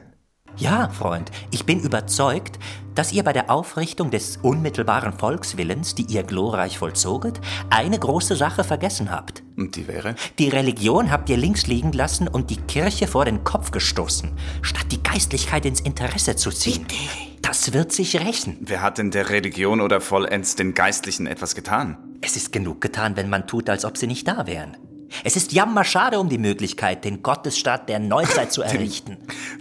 [0.57, 2.61] Ja, Freund, ich bin überzeugt,
[2.95, 7.40] dass ihr bei der Aufrichtung des unmittelbaren Volkswillens, die ihr glorreich vollzoget,
[7.71, 9.43] eine große Sache vergessen habt.
[9.57, 10.14] Und die wäre?
[10.38, 14.31] Die Religion habt ihr links liegen lassen und die Kirche vor den Kopf gestoßen,
[14.62, 16.87] statt die Geistlichkeit ins Interesse zu ziehen.
[17.43, 18.59] Das wird sich rächen.
[18.61, 21.99] Wer hat denn der Religion oder vollends den Geistlichen etwas getan?
[22.21, 24.77] Es ist genug getan, wenn man tut, als ob sie nicht da wären.
[25.22, 29.18] Es ist jammerschade um die Möglichkeit, den Gottesstaat der Neuzeit zu errichten.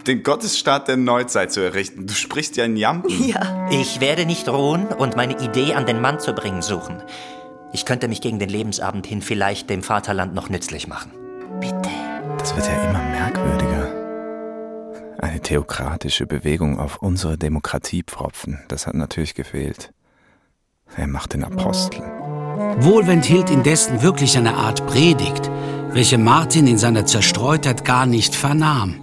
[0.07, 2.07] Den Gottesstaat der Neuzeit zu errichten.
[2.07, 3.27] Du sprichst ja in Jampen.
[3.27, 3.69] Ja.
[3.69, 7.03] Ich werde nicht ruhen und meine Idee an den Mann zu bringen suchen.
[7.73, 11.11] Ich könnte mich gegen den Lebensabend hin vielleicht dem Vaterland noch nützlich machen.
[11.59, 11.89] Bitte.
[12.37, 14.03] Das wird ja immer merkwürdiger.
[15.19, 19.93] Eine theokratische Bewegung auf unsere Demokratie pfropfen, das hat natürlich gefehlt.
[20.97, 22.03] Er macht den Apostel.
[22.79, 25.49] Wohlwend hielt indessen wirklich eine Art Predigt,
[25.91, 28.95] welche Martin in seiner Zerstreutheit gar nicht vernahm.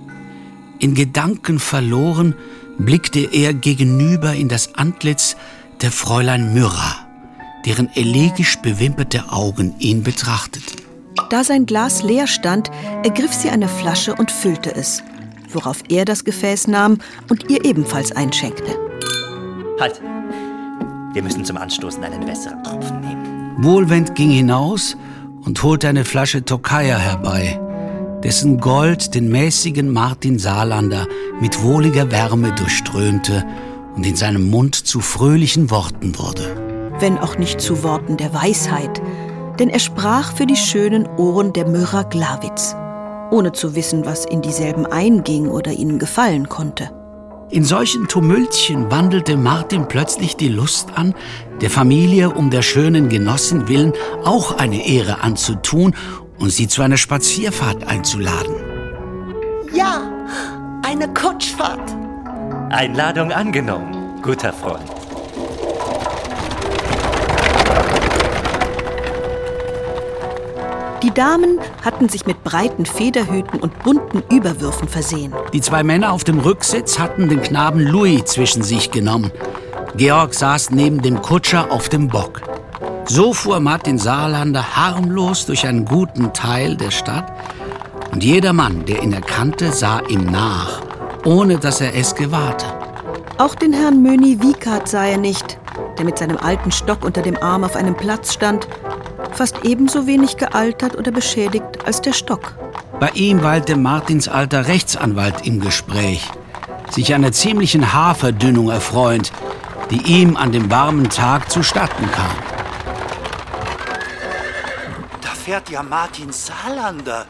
[0.78, 2.34] In Gedanken verloren
[2.78, 5.36] blickte er gegenüber in das Antlitz
[5.82, 7.06] der Fräulein Myrrha,
[7.66, 10.80] deren elegisch bewimperte Augen ihn betrachteten.
[11.28, 12.70] Da sein Glas leer stand,
[13.02, 15.02] ergriff sie eine Flasche und füllte es,
[15.52, 18.78] worauf er das Gefäß nahm und ihr ebenfalls einschenkte.
[19.78, 20.00] Halt!
[21.12, 23.29] Wir müssen zum Anstoßen einen besseren Tropfen nehmen.
[23.58, 24.96] Wohlwend ging hinaus
[25.44, 27.60] und holte eine Flasche Tokaja herbei,
[28.22, 31.06] dessen Gold den mäßigen Martin Saarlander
[31.40, 33.44] mit wohliger Wärme durchströmte
[33.96, 36.90] und in seinem Mund zu fröhlichen Worten wurde.
[37.00, 39.02] Wenn auch nicht zu Worten der Weisheit,
[39.58, 42.74] denn er sprach für die schönen Ohren der Myrrha Glawitz,
[43.30, 46.90] ohne zu wissen, was in dieselben einging oder ihnen gefallen konnte.
[47.52, 51.16] In solchen Tumültchen wandelte Martin plötzlich die Lust an,
[51.60, 53.92] der Familie um der schönen Genossin willen
[54.24, 55.96] auch eine Ehre anzutun
[56.38, 58.54] und sie zu einer Spazierfahrt einzuladen.
[59.74, 60.00] Ja,
[60.84, 61.90] eine Kutschfahrt.
[62.70, 65.09] Einladung angenommen, guter Freund.
[71.10, 75.34] Die Damen hatten sich mit breiten Federhüten und bunten Überwürfen versehen.
[75.52, 79.32] Die zwei Männer auf dem Rücksitz hatten den Knaben Louis zwischen sich genommen.
[79.96, 82.42] Georg saß neben dem Kutscher auf dem Bock.
[83.06, 87.32] So fuhr Martin Saarlander harmlos durch einen guten Teil der Stadt
[88.12, 90.80] und jeder Mann, der ihn erkannte, sah ihm nach,
[91.24, 92.66] ohne dass er es gewahrte.
[93.38, 95.58] Auch den Herrn Möni Wiekart sah er nicht,
[95.98, 98.68] der mit seinem alten Stock unter dem Arm auf einem Platz stand,
[99.34, 102.54] fast ebenso wenig gealtert oder beschädigt als der Stock.
[102.98, 106.28] Bei ihm weilte Martins alter Rechtsanwalt im Gespräch,
[106.90, 109.32] sich einer ziemlichen Haarverdünnung erfreuend,
[109.90, 112.36] die ihm an dem warmen Tag zustatten kam.
[115.20, 117.26] Da fährt ja Martin Saarlander.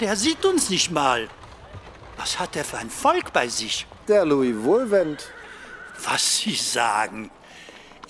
[0.00, 1.28] Der sieht uns nicht mal.
[2.16, 3.86] Was hat er für ein Volk bei sich?
[4.06, 5.30] Der Louis Wohlwend.
[6.04, 7.30] Was Sie sagen.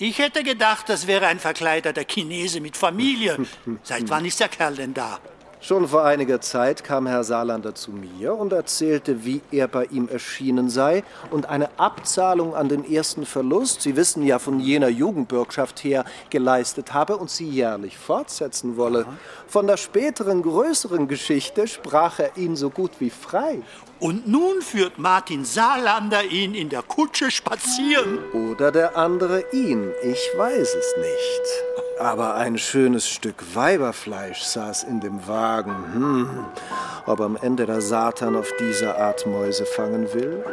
[0.01, 3.37] Ich hätte gedacht, das wäre ein verkleideter Chinese mit Familie.
[3.83, 5.19] Seit wann ist der Kerl denn da?
[5.61, 10.07] Schon vor einiger Zeit kam Herr Saarlander zu mir und erzählte, wie er bei ihm
[10.07, 15.83] erschienen sei und eine Abzahlung an den ersten Verlust, Sie wissen ja von jener Jugendbürgschaft
[15.83, 19.05] her, geleistet habe und sie jährlich fortsetzen wolle.
[19.47, 23.61] Von der späteren, größeren Geschichte sprach er ihn so gut wie frei.
[23.99, 28.19] Und nun führt Martin Saarlander ihn in der Kutsche spazieren.
[28.31, 31.99] Oder der andere ihn, ich weiß es nicht.
[31.99, 35.75] Aber ein schönes Stück Weiberfleisch saß in dem Wagen.
[35.93, 36.45] Hm.
[37.07, 40.45] Ob am Ende der Satan auf diese Art Mäuse fangen will?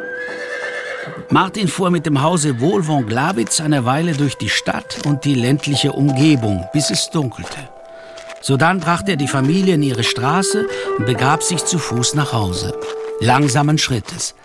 [1.29, 6.67] Martin fuhr mit dem Hause Wohlwon-Glawitz eine Weile durch die Stadt und die ländliche Umgebung,
[6.73, 7.69] bis es dunkelte.
[8.41, 10.67] Sodann brachte er die Familie in ihre Straße
[10.97, 12.77] und begab sich zu Fuß nach Hause.
[13.19, 14.35] Langsamen Schrittes,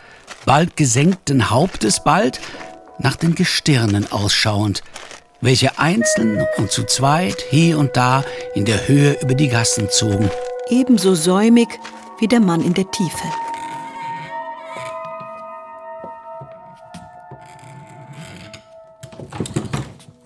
[0.47, 2.41] bald gesenkten Hauptes, bald
[2.99, 4.83] nach den Gestirnen ausschauend,
[5.43, 10.31] welche einzeln und zu zweit hier und da in der Höhe über die Gassen zogen.
[10.71, 11.69] Ebenso säumig
[12.19, 13.29] wie der Mann in der Tiefe.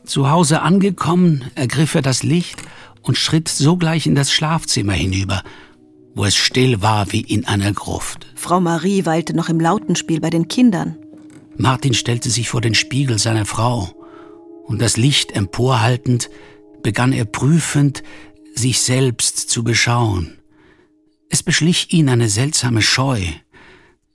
[0.04, 2.62] Zu Hause angekommen, ergriff er das Licht
[3.02, 5.42] und schritt sogleich in das Schlafzimmer hinüber,
[6.16, 8.26] wo es still war wie in einer Gruft.
[8.34, 10.96] Frau Marie weilte noch im Lautenspiel bei den Kindern.
[11.58, 13.92] Martin stellte sich vor den Spiegel seiner Frau,
[14.64, 16.30] und das Licht emporhaltend
[16.82, 18.02] begann er prüfend,
[18.54, 20.38] sich selbst zu beschauen.
[21.28, 23.22] Es beschlich ihn eine seltsame Scheu.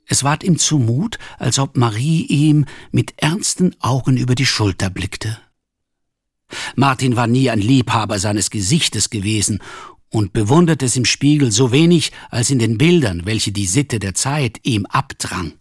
[0.04, 5.38] Es ward ihm zumut, als ob Marie ihm mit ernsten Augen über die Schulter blickte.
[6.74, 9.60] Martin war nie ein Liebhaber seines Gesichtes gewesen
[10.12, 14.14] und bewunderte es im Spiegel so wenig als in den Bildern, welche die Sitte der
[14.14, 15.54] Zeit ihm abdrang.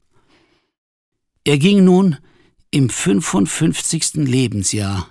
[1.45, 2.17] Er ging nun
[2.69, 4.27] im 55.
[4.27, 5.07] Lebensjahr,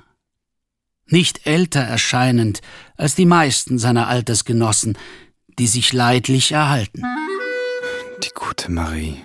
[1.06, 2.60] nicht älter erscheinend
[2.96, 4.96] als die meisten seiner Altersgenossen,
[5.58, 7.02] die sich leidlich erhalten.
[8.22, 9.16] Die gute Marie.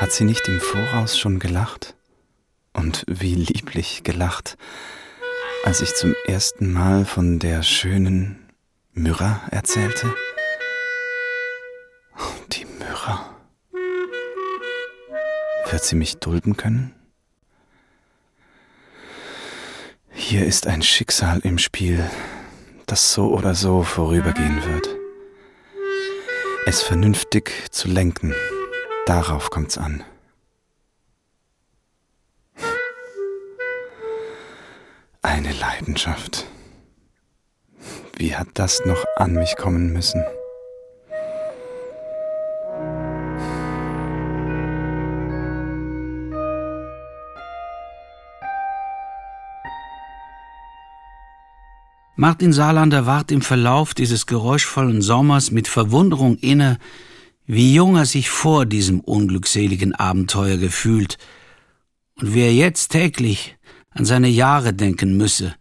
[0.00, 1.94] Hat sie nicht im Voraus schon gelacht?
[2.72, 4.56] Und wie lieblich gelacht,
[5.64, 8.48] als ich zum ersten Mal von der schönen
[8.92, 10.14] Myrrha erzählte?
[12.52, 13.34] Die Myrrha.
[15.70, 16.94] Wird sie mich dulden können?
[20.10, 22.08] Hier ist ein Schicksal im Spiel,
[22.86, 24.88] das so oder so vorübergehen wird.
[26.66, 28.34] Es vernünftig zu lenken,
[29.06, 30.04] darauf kommt's an.
[35.22, 36.46] Eine Leidenschaft.
[38.16, 40.22] Wie hat das noch an mich kommen müssen?
[52.14, 56.78] Martin Saarlander ward im Verlauf dieses geräuschvollen Sommers mit Verwunderung inne,
[57.44, 61.18] wie jung er sich vor diesem unglückseligen Abenteuer gefühlt
[62.20, 63.57] und wie er jetzt täglich
[63.90, 65.54] an seine Jahre denken müsse,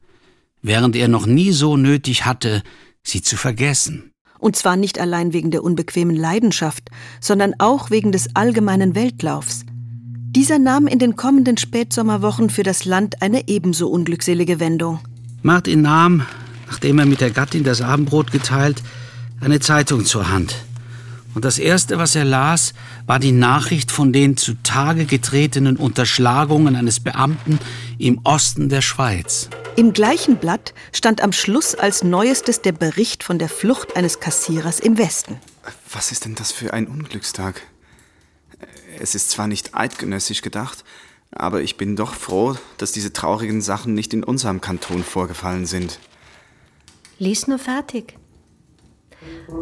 [0.61, 2.63] während er noch nie so nötig hatte,
[3.03, 4.11] sie zu vergessen.
[4.39, 9.65] Und zwar nicht allein wegen der unbequemen Leidenschaft, sondern auch wegen des allgemeinen Weltlaufs.
[10.37, 14.99] Dieser nahm in den kommenden Spätsommerwochen für das Land eine ebenso unglückselige Wendung.
[15.41, 16.23] Martin nahm,
[16.67, 18.83] nachdem er mit der Gattin das Abendbrot geteilt,
[19.39, 20.55] eine Zeitung zur Hand.
[21.33, 22.73] Und das Erste, was er las,
[23.05, 27.59] war die Nachricht von den zutage getretenen Unterschlagungen eines Beamten
[27.99, 29.49] im Osten der Schweiz.
[29.75, 34.79] Im gleichen Blatt stand am Schluss als Neuestes der Bericht von der Flucht eines Kassierers
[34.79, 35.39] im Westen.
[35.91, 37.61] Was ist denn das für ein Unglückstag?
[38.99, 40.83] Es ist zwar nicht eidgenössisch gedacht,
[41.31, 45.99] aber ich bin doch froh, dass diese traurigen Sachen nicht in unserem Kanton vorgefallen sind.
[47.19, 48.17] Lies nur fertig.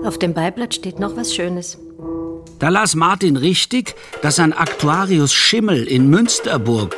[0.03, 1.77] Auf dem Beiblatt steht noch was Schönes.
[2.59, 6.95] Da las Martin richtig, dass ein Aktuarius Schimmel in Münsterburg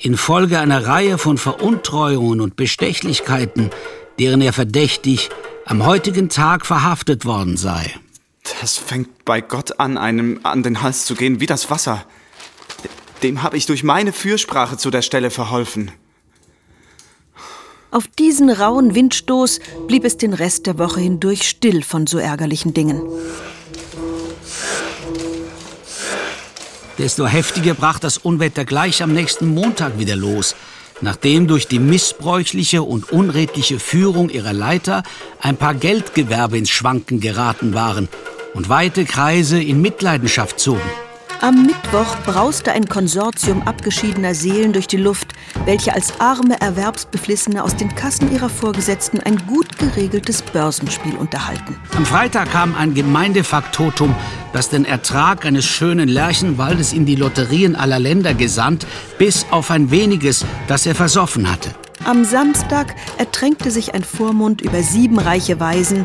[0.00, 3.70] infolge einer Reihe von Veruntreuungen und Bestechlichkeiten,
[4.18, 5.30] deren er verdächtig
[5.64, 7.94] am heutigen Tag verhaftet worden sei.
[8.60, 12.04] Das fängt bei Gott an, einem an den Hals zu gehen wie das Wasser.
[13.22, 15.92] Dem habe ich durch meine Fürsprache zu der Stelle verholfen.
[17.90, 22.72] Auf diesen rauen Windstoß blieb es den Rest der Woche hindurch still von so ärgerlichen
[22.72, 23.02] Dingen.
[27.00, 30.54] Desto heftiger brach das Unwetter gleich am nächsten Montag wieder los,
[31.00, 35.02] nachdem durch die missbräuchliche und unredliche Führung ihrer Leiter
[35.40, 38.10] ein paar Geldgewerbe ins Schwanken geraten waren
[38.52, 40.82] und weite Kreise in Mitleidenschaft zogen.
[41.42, 45.32] Am Mittwoch brauste ein Konsortium abgeschiedener Seelen durch die Luft,
[45.64, 51.76] welche als arme Erwerbsbeflissene aus den Kassen ihrer Vorgesetzten ein gut geregeltes Börsenspiel unterhalten.
[51.96, 54.14] Am Freitag kam ein Gemeindefaktotum,
[54.52, 58.86] das den Ertrag eines schönen Lerchenwaldes in die Lotterien aller Länder gesandt,
[59.16, 61.70] bis auf ein weniges, das er versoffen hatte.
[62.04, 66.04] Am Samstag ertränkte sich ein Vormund über sieben reiche Waisen,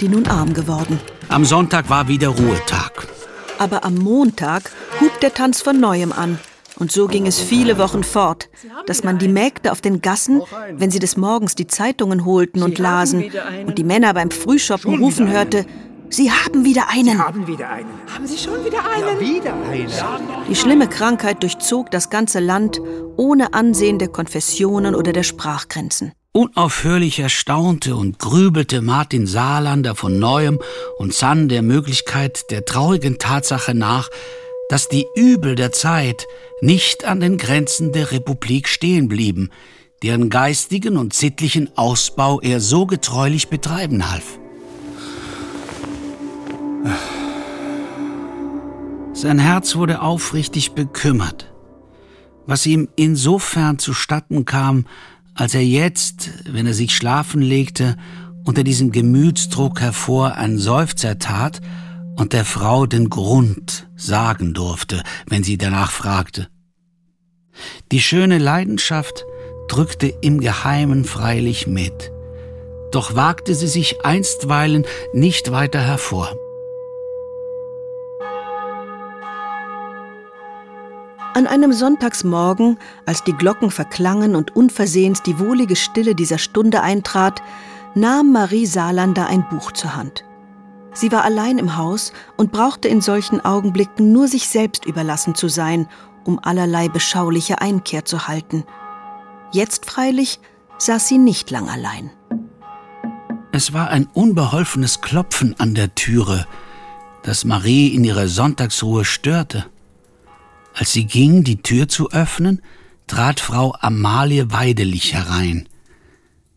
[0.00, 1.00] die nun arm geworden.
[1.28, 3.08] Am Sonntag war wieder Ruhetag.
[3.58, 6.38] Aber am Montag hub der Tanz von neuem an.
[6.78, 8.50] Und so ging es viele Wochen fort,
[8.86, 10.42] dass man die Mägde auf den Gassen,
[10.72, 13.30] wenn sie des Morgens die Zeitungen holten und lasen
[13.66, 15.64] und die Männer beim Frühschoppen rufen hörte,
[16.08, 17.16] Sie haben wieder einen.
[17.16, 17.88] Sie haben wieder einen.
[18.14, 19.20] Haben Sie schon wieder einen?
[19.20, 19.88] Ja, wieder einen.
[20.48, 22.80] Die schlimme Krankheit durchzog das ganze Land
[23.16, 26.12] ohne Ansehen der Konfessionen oder der Sprachgrenzen.
[26.36, 30.60] Unaufhörlich erstaunte und grübelte Martin Saarlander von neuem
[30.98, 34.10] und sann der Möglichkeit der traurigen Tatsache nach,
[34.68, 36.26] dass die Übel der Zeit
[36.60, 39.48] nicht an den Grenzen der Republik stehen blieben,
[40.02, 44.38] deren geistigen und sittlichen Ausbau er so getreulich betreiben half.
[49.14, 51.50] Sein Herz wurde aufrichtig bekümmert,
[52.44, 54.84] was ihm insofern zustatten kam,
[55.36, 57.96] als er jetzt, wenn er sich schlafen legte,
[58.44, 61.60] unter diesem Gemütsdruck hervor einen Seufzer tat
[62.16, 66.48] und der Frau den Grund sagen durfte, wenn sie danach fragte.
[67.92, 69.24] Die schöne Leidenschaft
[69.68, 72.10] drückte im Geheimen freilich mit,
[72.90, 76.34] doch wagte sie sich einstweilen nicht weiter hervor.
[81.36, 87.42] An einem Sonntagsmorgen, als die Glocken verklangen und unversehens die wohlige Stille dieser Stunde eintrat,
[87.94, 90.24] nahm Marie Saarlander ein Buch zur Hand.
[90.94, 95.48] Sie war allein im Haus und brauchte in solchen Augenblicken nur sich selbst überlassen zu
[95.48, 95.88] sein,
[96.24, 98.64] um allerlei beschauliche Einkehr zu halten.
[99.52, 100.40] Jetzt freilich
[100.78, 102.10] saß sie nicht lang allein.
[103.52, 106.46] Es war ein unbeholfenes Klopfen an der Türe,
[107.24, 109.66] das Marie in ihrer Sonntagsruhe störte.
[110.76, 112.60] Als sie ging, die Tür zu öffnen,
[113.06, 115.70] trat Frau Amalie Weidelich herein.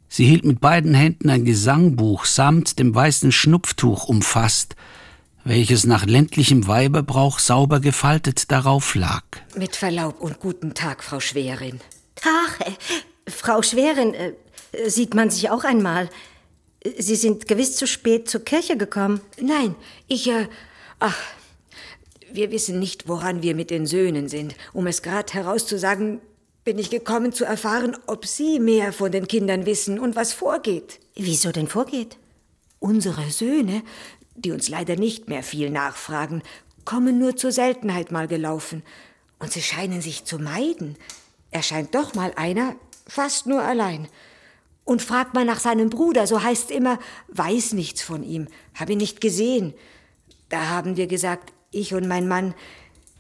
[0.10, 4.76] Sie hielt mit beiden Händen ein Gesangbuch samt dem weißen Schnupftuch umfasst,
[5.46, 9.24] welches nach ländlichem Weiberbrauch sauber gefaltet darauf lag.
[9.56, 11.80] Mit Verlaub und guten Tag, Frau Schwerin.
[12.16, 14.34] Tag, äh, Frau Schwerin, äh,
[14.88, 16.10] sieht man sich auch einmal.
[16.98, 19.22] Sie sind gewiss zu spät zur Kirche gekommen.
[19.40, 19.76] Nein,
[20.10, 20.50] ich, äh,
[21.00, 21.16] ach,
[22.34, 24.56] wir wissen nicht, woran wir mit den Söhnen sind.
[24.74, 26.22] Um es gerade herauszusagen,
[26.64, 31.00] bin ich gekommen zu erfahren, ob Sie mehr von den Kindern wissen und was vorgeht.
[31.16, 32.18] Wieso denn vorgeht?
[32.80, 33.84] Unsere Söhne,
[34.36, 36.44] die uns leider nicht mehr viel nachfragen,
[36.86, 38.84] kommen nur zur Seltenheit mal gelaufen.
[39.40, 40.98] Und sie scheinen sich zu meiden.
[41.52, 42.76] Erscheint doch mal einer,
[43.08, 44.08] fast nur allein.
[44.84, 48.98] Und fragt man nach seinem Bruder, so heißt immer, weiß nichts von ihm, habe ihn
[48.98, 49.74] nicht gesehen.
[50.50, 52.54] Da haben wir gesagt, ich und mein Mann,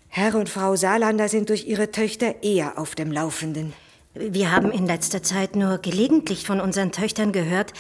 [0.08, 3.74] Herr und Frau Saarlander sind durch ihre Töchter eher auf dem Laufenden.
[4.16, 7.74] Wir haben in letzter Zeit nur gelegentlich von unseren Töchtern gehört,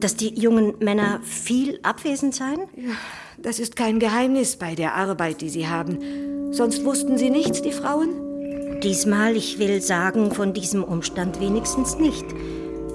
[0.00, 2.60] dass die jungen Männer viel abwesend seien.
[2.76, 2.94] Ja,
[3.36, 6.52] das ist kein Geheimnis bei der Arbeit, die sie haben.
[6.52, 8.80] Sonst wussten sie nichts, die Frauen?
[8.82, 12.24] Diesmal, ich will sagen, von diesem Umstand wenigstens nicht.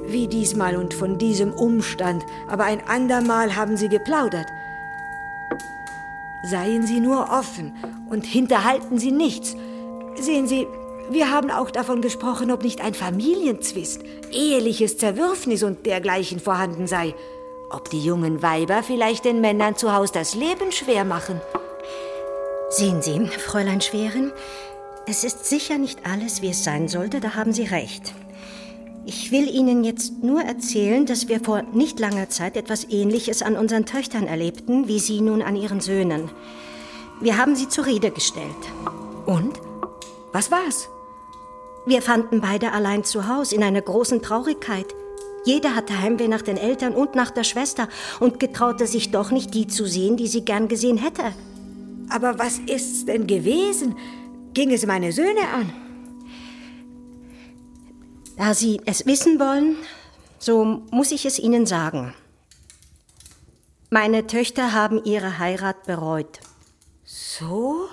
[0.08, 4.48] Wie diesmal und von diesem Umstand, aber ein andermal haben sie geplaudert.
[6.44, 7.74] Seien Sie nur offen
[8.10, 9.56] und hinterhalten Sie nichts.
[10.16, 10.68] Sehen Sie,
[11.10, 17.14] wir haben auch davon gesprochen, ob nicht ein Familienzwist, eheliches Zerwürfnis und dergleichen vorhanden sei.
[17.70, 21.40] Ob die jungen Weiber vielleicht den Männern zu Hause das Leben schwer machen.
[22.70, 24.32] Sehen Sie, Fräulein Schwerin,
[25.06, 28.14] es ist sicher nicht alles, wie es sein sollte, da haben Sie recht.
[29.06, 33.56] Ich will Ihnen jetzt nur erzählen, dass wir vor nicht langer Zeit etwas Ähnliches an
[33.56, 36.30] unseren Töchtern erlebten, wie Sie nun an Ihren Söhnen.
[37.22, 38.48] Wir haben sie zur Rede gestellt.
[39.28, 39.60] Und?
[40.34, 40.90] Was war's?
[41.86, 44.88] Wir fanden beide allein zu Hause in einer großen Traurigkeit.
[45.46, 47.88] Jeder hatte Heimweh nach den Eltern und nach der Schwester
[48.20, 51.24] und getraute sich doch nicht, die zu sehen, die sie gern gesehen hätte.
[52.10, 53.96] Aber was ist's denn gewesen?
[54.54, 55.74] Ging es meine Söhne an?
[58.42, 59.76] Da Sie es wissen wollen,
[60.40, 62.16] so muss ich es Ihnen sagen.
[63.92, 66.40] Meine Töchter haben ihre Heirat bereut.
[67.06, 67.88] So?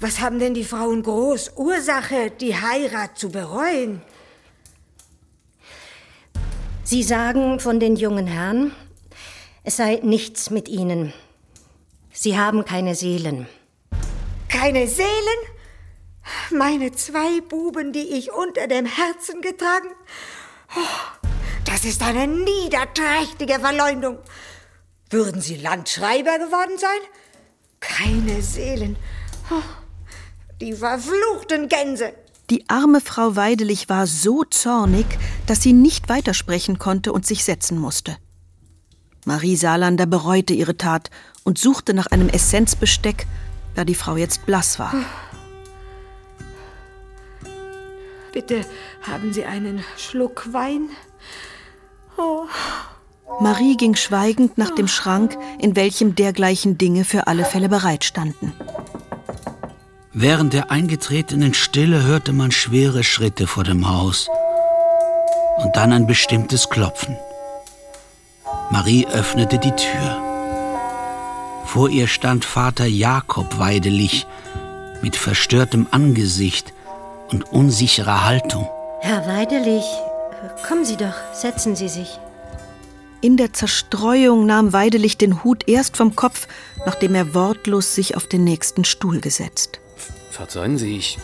[0.00, 4.02] Was haben denn die Frauen groß Ursache, die Heirat zu bereuen?
[6.84, 8.72] Sie sagen von den jungen Herren,
[9.64, 11.14] es sei nichts mit ihnen.
[12.12, 13.46] Sie haben keine Seelen.
[14.50, 15.57] Keine Seelen?
[16.50, 19.88] Meine zwei Buben, die ich unter dem Herzen getragen?
[20.76, 21.26] Oh,
[21.64, 24.18] das ist eine niederträchtige Verleumdung.
[25.10, 27.00] Würden Sie Landschreiber geworden sein?
[27.80, 28.96] Keine Seelen.
[29.50, 29.62] Oh,
[30.60, 32.12] die verfluchten Gänse.
[32.50, 35.06] Die arme Frau Weidelich war so zornig,
[35.46, 38.16] dass sie nicht weitersprechen konnte und sich setzen musste.
[39.26, 41.10] Marie Saarlander bereute ihre Tat
[41.44, 43.26] und suchte nach einem Essenzbesteck,
[43.74, 44.94] da die Frau jetzt blass war.
[48.32, 48.60] Bitte
[49.02, 50.90] haben Sie einen Schluck Wein.
[52.16, 52.46] Oh.
[53.40, 58.52] Marie ging schweigend nach dem Schrank, in welchem dergleichen Dinge für alle Fälle bereitstanden.
[60.12, 64.28] Während der eingetretenen Stille hörte man schwere Schritte vor dem Haus
[65.58, 67.16] und dann ein bestimmtes Klopfen.
[68.70, 70.22] Marie öffnete die Tür.
[71.64, 74.26] Vor ihr stand Vater Jakob Weidelich
[75.02, 76.72] mit verstörtem Angesicht
[77.30, 78.68] und unsicherer Haltung.
[79.00, 79.84] Herr Weidelich,
[80.66, 82.18] kommen Sie doch, setzen Sie sich.
[83.20, 86.46] In der Zerstreuung nahm Weidelich den Hut erst vom Kopf,
[86.86, 89.80] nachdem er wortlos sich auf den nächsten Stuhl gesetzt.
[90.30, 91.18] Verzeihen Sie, ich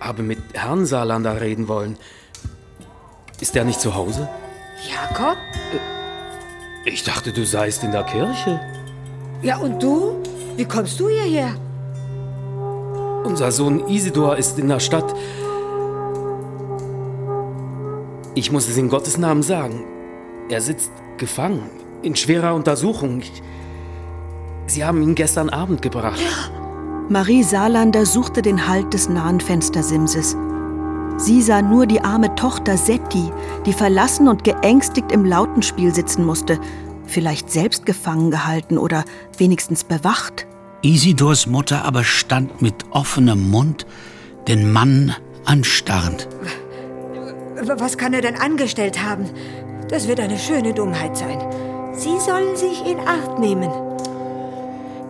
[0.00, 1.96] habe mit Herrn Saarlander reden wollen.
[3.40, 4.28] Ist er nicht zu Hause?
[4.88, 5.36] Jakob?
[6.84, 8.60] Ich dachte, du seist in der Kirche.
[9.42, 10.22] Ja, und du?
[10.56, 11.56] Wie kommst du hierher?
[13.24, 15.14] Unser Sohn Isidor ist in der Stadt.
[18.34, 19.84] Ich muss es in Gottes Namen sagen.
[20.50, 21.62] Er sitzt gefangen,
[22.02, 23.22] in schwerer Untersuchung.
[24.66, 26.20] Sie haben ihn gestern Abend gebracht.
[27.08, 30.36] Marie Saarlander suchte den Halt des nahen Fenstersimses.
[31.16, 33.30] Sie sah nur die arme Tochter Setti,
[33.64, 36.58] die verlassen und geängstigt im Lautenspiel sitzen musste,
[37.06, 39.04] vielleicht selbst gefangen gehalten oder
[39.38, 40.46] wenigstens bewacht.
[40.84, 43.86] Isidors Mutter aber stand mit offenem Mund,
[44.46, 45.16] den Mann
[45.46, 46.28] anstarrend.
[47.78, 49.30] Was kann er denn angestellt haben?
[49.88, 51.38] Das wird eine schöne Dummheit sein.
[51.94, 53.70] Sie sollen sich in Acht nehmen.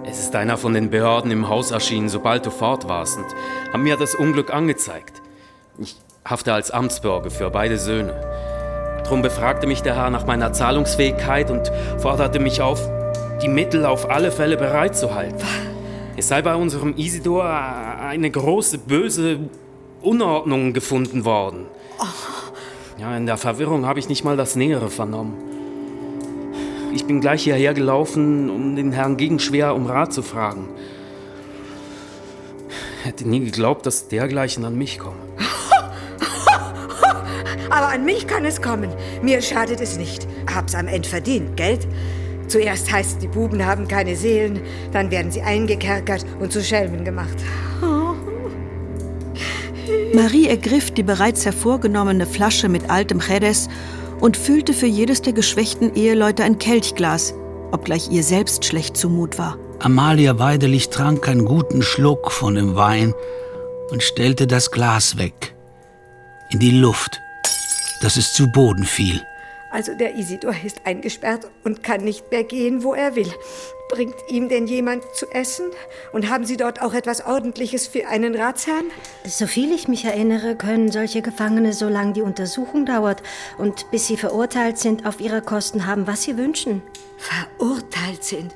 [0.08, 3.26] Es ist einer von den Behörden im Haus erschienen, sobald du fort warst und
[3.72, 5.22] haben mir das Unglück angezeigt.
[5.78, 8.14] Ich hafte als Amtsbürger für beide Söhne.
[9.08, 12.88] Drum befragte mich der Herr nach meiner Zahlungsfähigkeit und forderte mich auf,
[13.42, 15.46] die Mittel auf alle Fälle bereitzuhalten.
[16.16, 19.40] Es sei bei unserem Isidor eine große, böse
[20.02, 21.66] Unordnung gefunden worden.
[22.98, 25.34] Ja, in der Verwirrung habe ich nicht mal das Nähere vernommen.
[26.94, 30.68] Ich bin gleich hierher gelaufen, um den Herrn Gegenschwer um Rat zu fragen.
[33.02, 35.16] Hätte nie geglaubt, dass dergleichen an mich komme.
[37.70, 38.90] Aber an mich kann es kommen.
[39.20, 40.28] Mir schadet es nicht.
[40.54, 41.88] Hab's am Ende verdient, Geld?
[42.48, 44.60] Zuerst heißt die Buben haben keine Seelen,
[44.92, 47.36] dann werden sie eingekerkert und zu Schelmen gemacht.
[50.14, 53.68] Marie ergriff die bereits hervorgenommene Flasche mit altem Jerez
[54.20, 57.34] und füllte für jedes der geschwächten Eheleute ein Kelchglas,
[57.72, 59.58] obgleich ihr selbst schlecht zumut war.
[59.80, 63.12] Amalia Weidelich trank einen guten Schluck von dem Wein
[63.90, 65.54] und stellte das Glas weg.
[66.50, 67.20] In die Luft,
[68.00, 69.20] dass es zu Boden fiel.
[69.74, 73.32] Also der Isidor ist eingesperrt und kann nicht mehr gehen, wo er will.
[73.88, 75.66] Bringt ihm denn jemand zu essen?
[76.12, 78.84] Und haben Sie dort auch etwas Ordentliches für einen Ratsherrn?
[79.26, 83.20] Soviel ich mich erinnere, können solche Gefangene, solange die Untersuchung dauert
[83.58, 86.80] und bis sie verurteilt sind, auf ihre Kosten haben, was sie wünschen.
[87.18, 88.54] Verurteilt sind?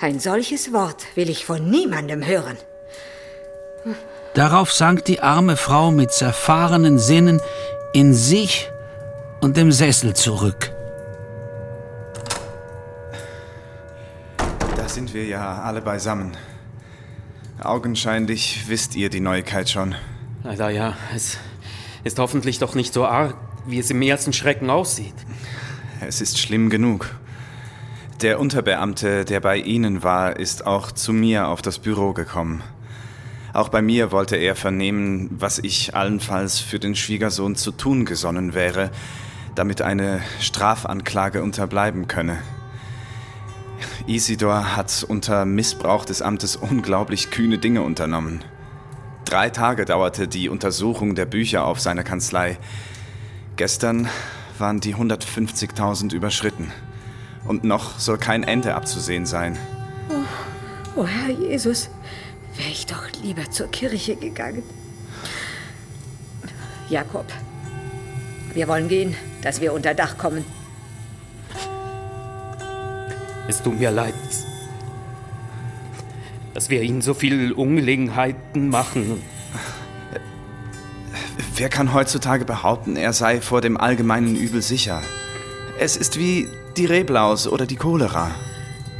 [0.00, 2.58] Ein solches Wort will ich von niemandem hören.
[4.34, 7.40] Darauf sank die arme Frau mit zerfahrenen Sinnen
[7.92, 8.68] in sich
[9.44, 10.72] und im Sessel zurück.
[14.74, 16.32] Da sind wir ja alle beisammen.
[17.62, 19.96] Augenscheinlich wisst ihr die Neuigkeit schon.
[20.44, 20.96] Leider ja.
[21.14, 21.36] Es
[22.04, 23.36] ist hoffentlich doch nicht so arg,
[23.66, 25.14] wie es im ersten Schrecken aussieht.
[26.00, 27.14] Es ist schlimm genug.
[28.22, 32.62] Der Unterbeamte, der bei Ihnen war, ist auch zu mir auf das Büro gekommen.
[33.52, 38.54] Auch bei mir wollte er vernehmen, was ich allenfalls für den Schwiegersohn zu tun gesonnen
[38.54, 38.90] wäre,
[39.54, 42.38] damit eine Strafanklage unterbleiben könne.
[44.06, 48.44] Isidor hat unter Missbrauch des Amtes unglaublich kühne Dinge unternommen.
[49.24, 52.58] Drei Tage dauerte die Untersuchung der Bücher auf seiner Kanzlei.
[53.56, 54.08] Gestern
[54.58, 56.70] waren die 150.000 überschritten.
[57.46, 59.58] Und noch soll kein Ende abzusehen sein.
[60.08, 61.90] Oh, oh Herr Jesus,
[62.56, 64.62] wäre ich doch lieber zur Kirche gegangen.
[66.88, 67.26] Jakob,
[68.52, 70.44] wir wollen gehen, dass wir unter Dach kommen.
[73.46, 74.14] Es tut mir leid,
[76.54, 79.22] dass wir Ihnen so viel Ungelegenheiten machen.
[81.56, 85.02] Wer kann heutzutage behaupten, er sei vor dem allgemeinen Übel sicher?
[85.78, 88.30] Es ist wie die Reblaus oder die Cholera.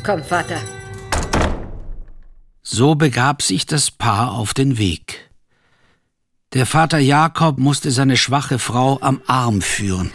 [0.05, 0.61] Komm, Vater.
[2.63, 5.24] So begab sich das Paar auf den Weg.
[6.55, 10.13] Der Vater Jakob musste seine schwache Frau am Arm führen.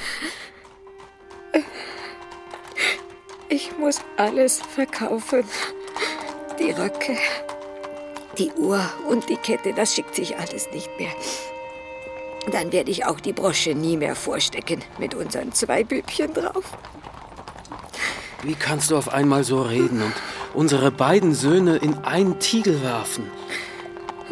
[3.49, 5.43] Ich muss alles verkaufen.
[6.57, 7.17] Die Röcke,
[8.37, 11.11] die Uhr und die Kette, das schickt sich alles nicht mehr.
[12.53, 16.77] Dann werde ich auch die Brosche nie mehr vorstecken mit unseren zwei Bübchen drauf.
[18.43, 20.13] Wie kannst du auf einmal so reden und
[20.53, 23.29] unsere beiden Söhne in einen Tiegel werfen?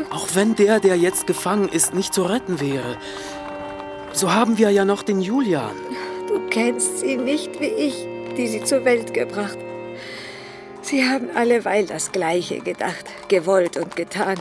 [0.10, 2.98] Auch wenn der, der jetzt gefangen ist, nicht zu retten wäre,
[4.14, 5.76] so haben wir ja noch den Julian.
[6.28, 9.58] Du kennst sie nicht wie ich, die sie zur Welt gebracht.
[10.82, 14.38] Sie haben alleweil das Gleiche gedacht, gewollt und getan.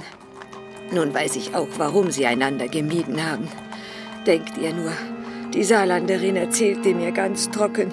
[0.92, 3.48] Nun weiß ich auch, warum sie einander gemieden haben.
[4.26, 4.92] Denkt ihr nur,
[5.52, 7.92] die Saarlanderin erzählte mir ganz trocken,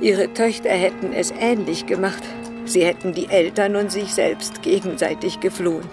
[0.00, 2.22] ihre Töchter hätten es ähnlich gemacht.
[2.64, 5.88] Sie hätten die Eltern und sich selbst gegenseitig geflohen.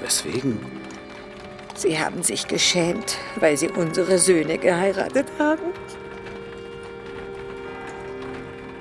[0.00, 0.58] Weswegen?
[1.74, 5.62] Sie haben sich geschämt, weil sie unsere Söhne geheiratet haben.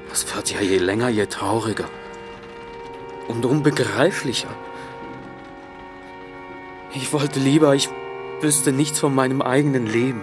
[0.10, 1.86] Das wird ja je länger, je trauriger.
[3.28, 4.50] Und unbegreiflicher.
[6.94, 7.90] Ich wollte lieber, ich
[8.42, 10.22] wüsste nichts von meinem eigenen Leben.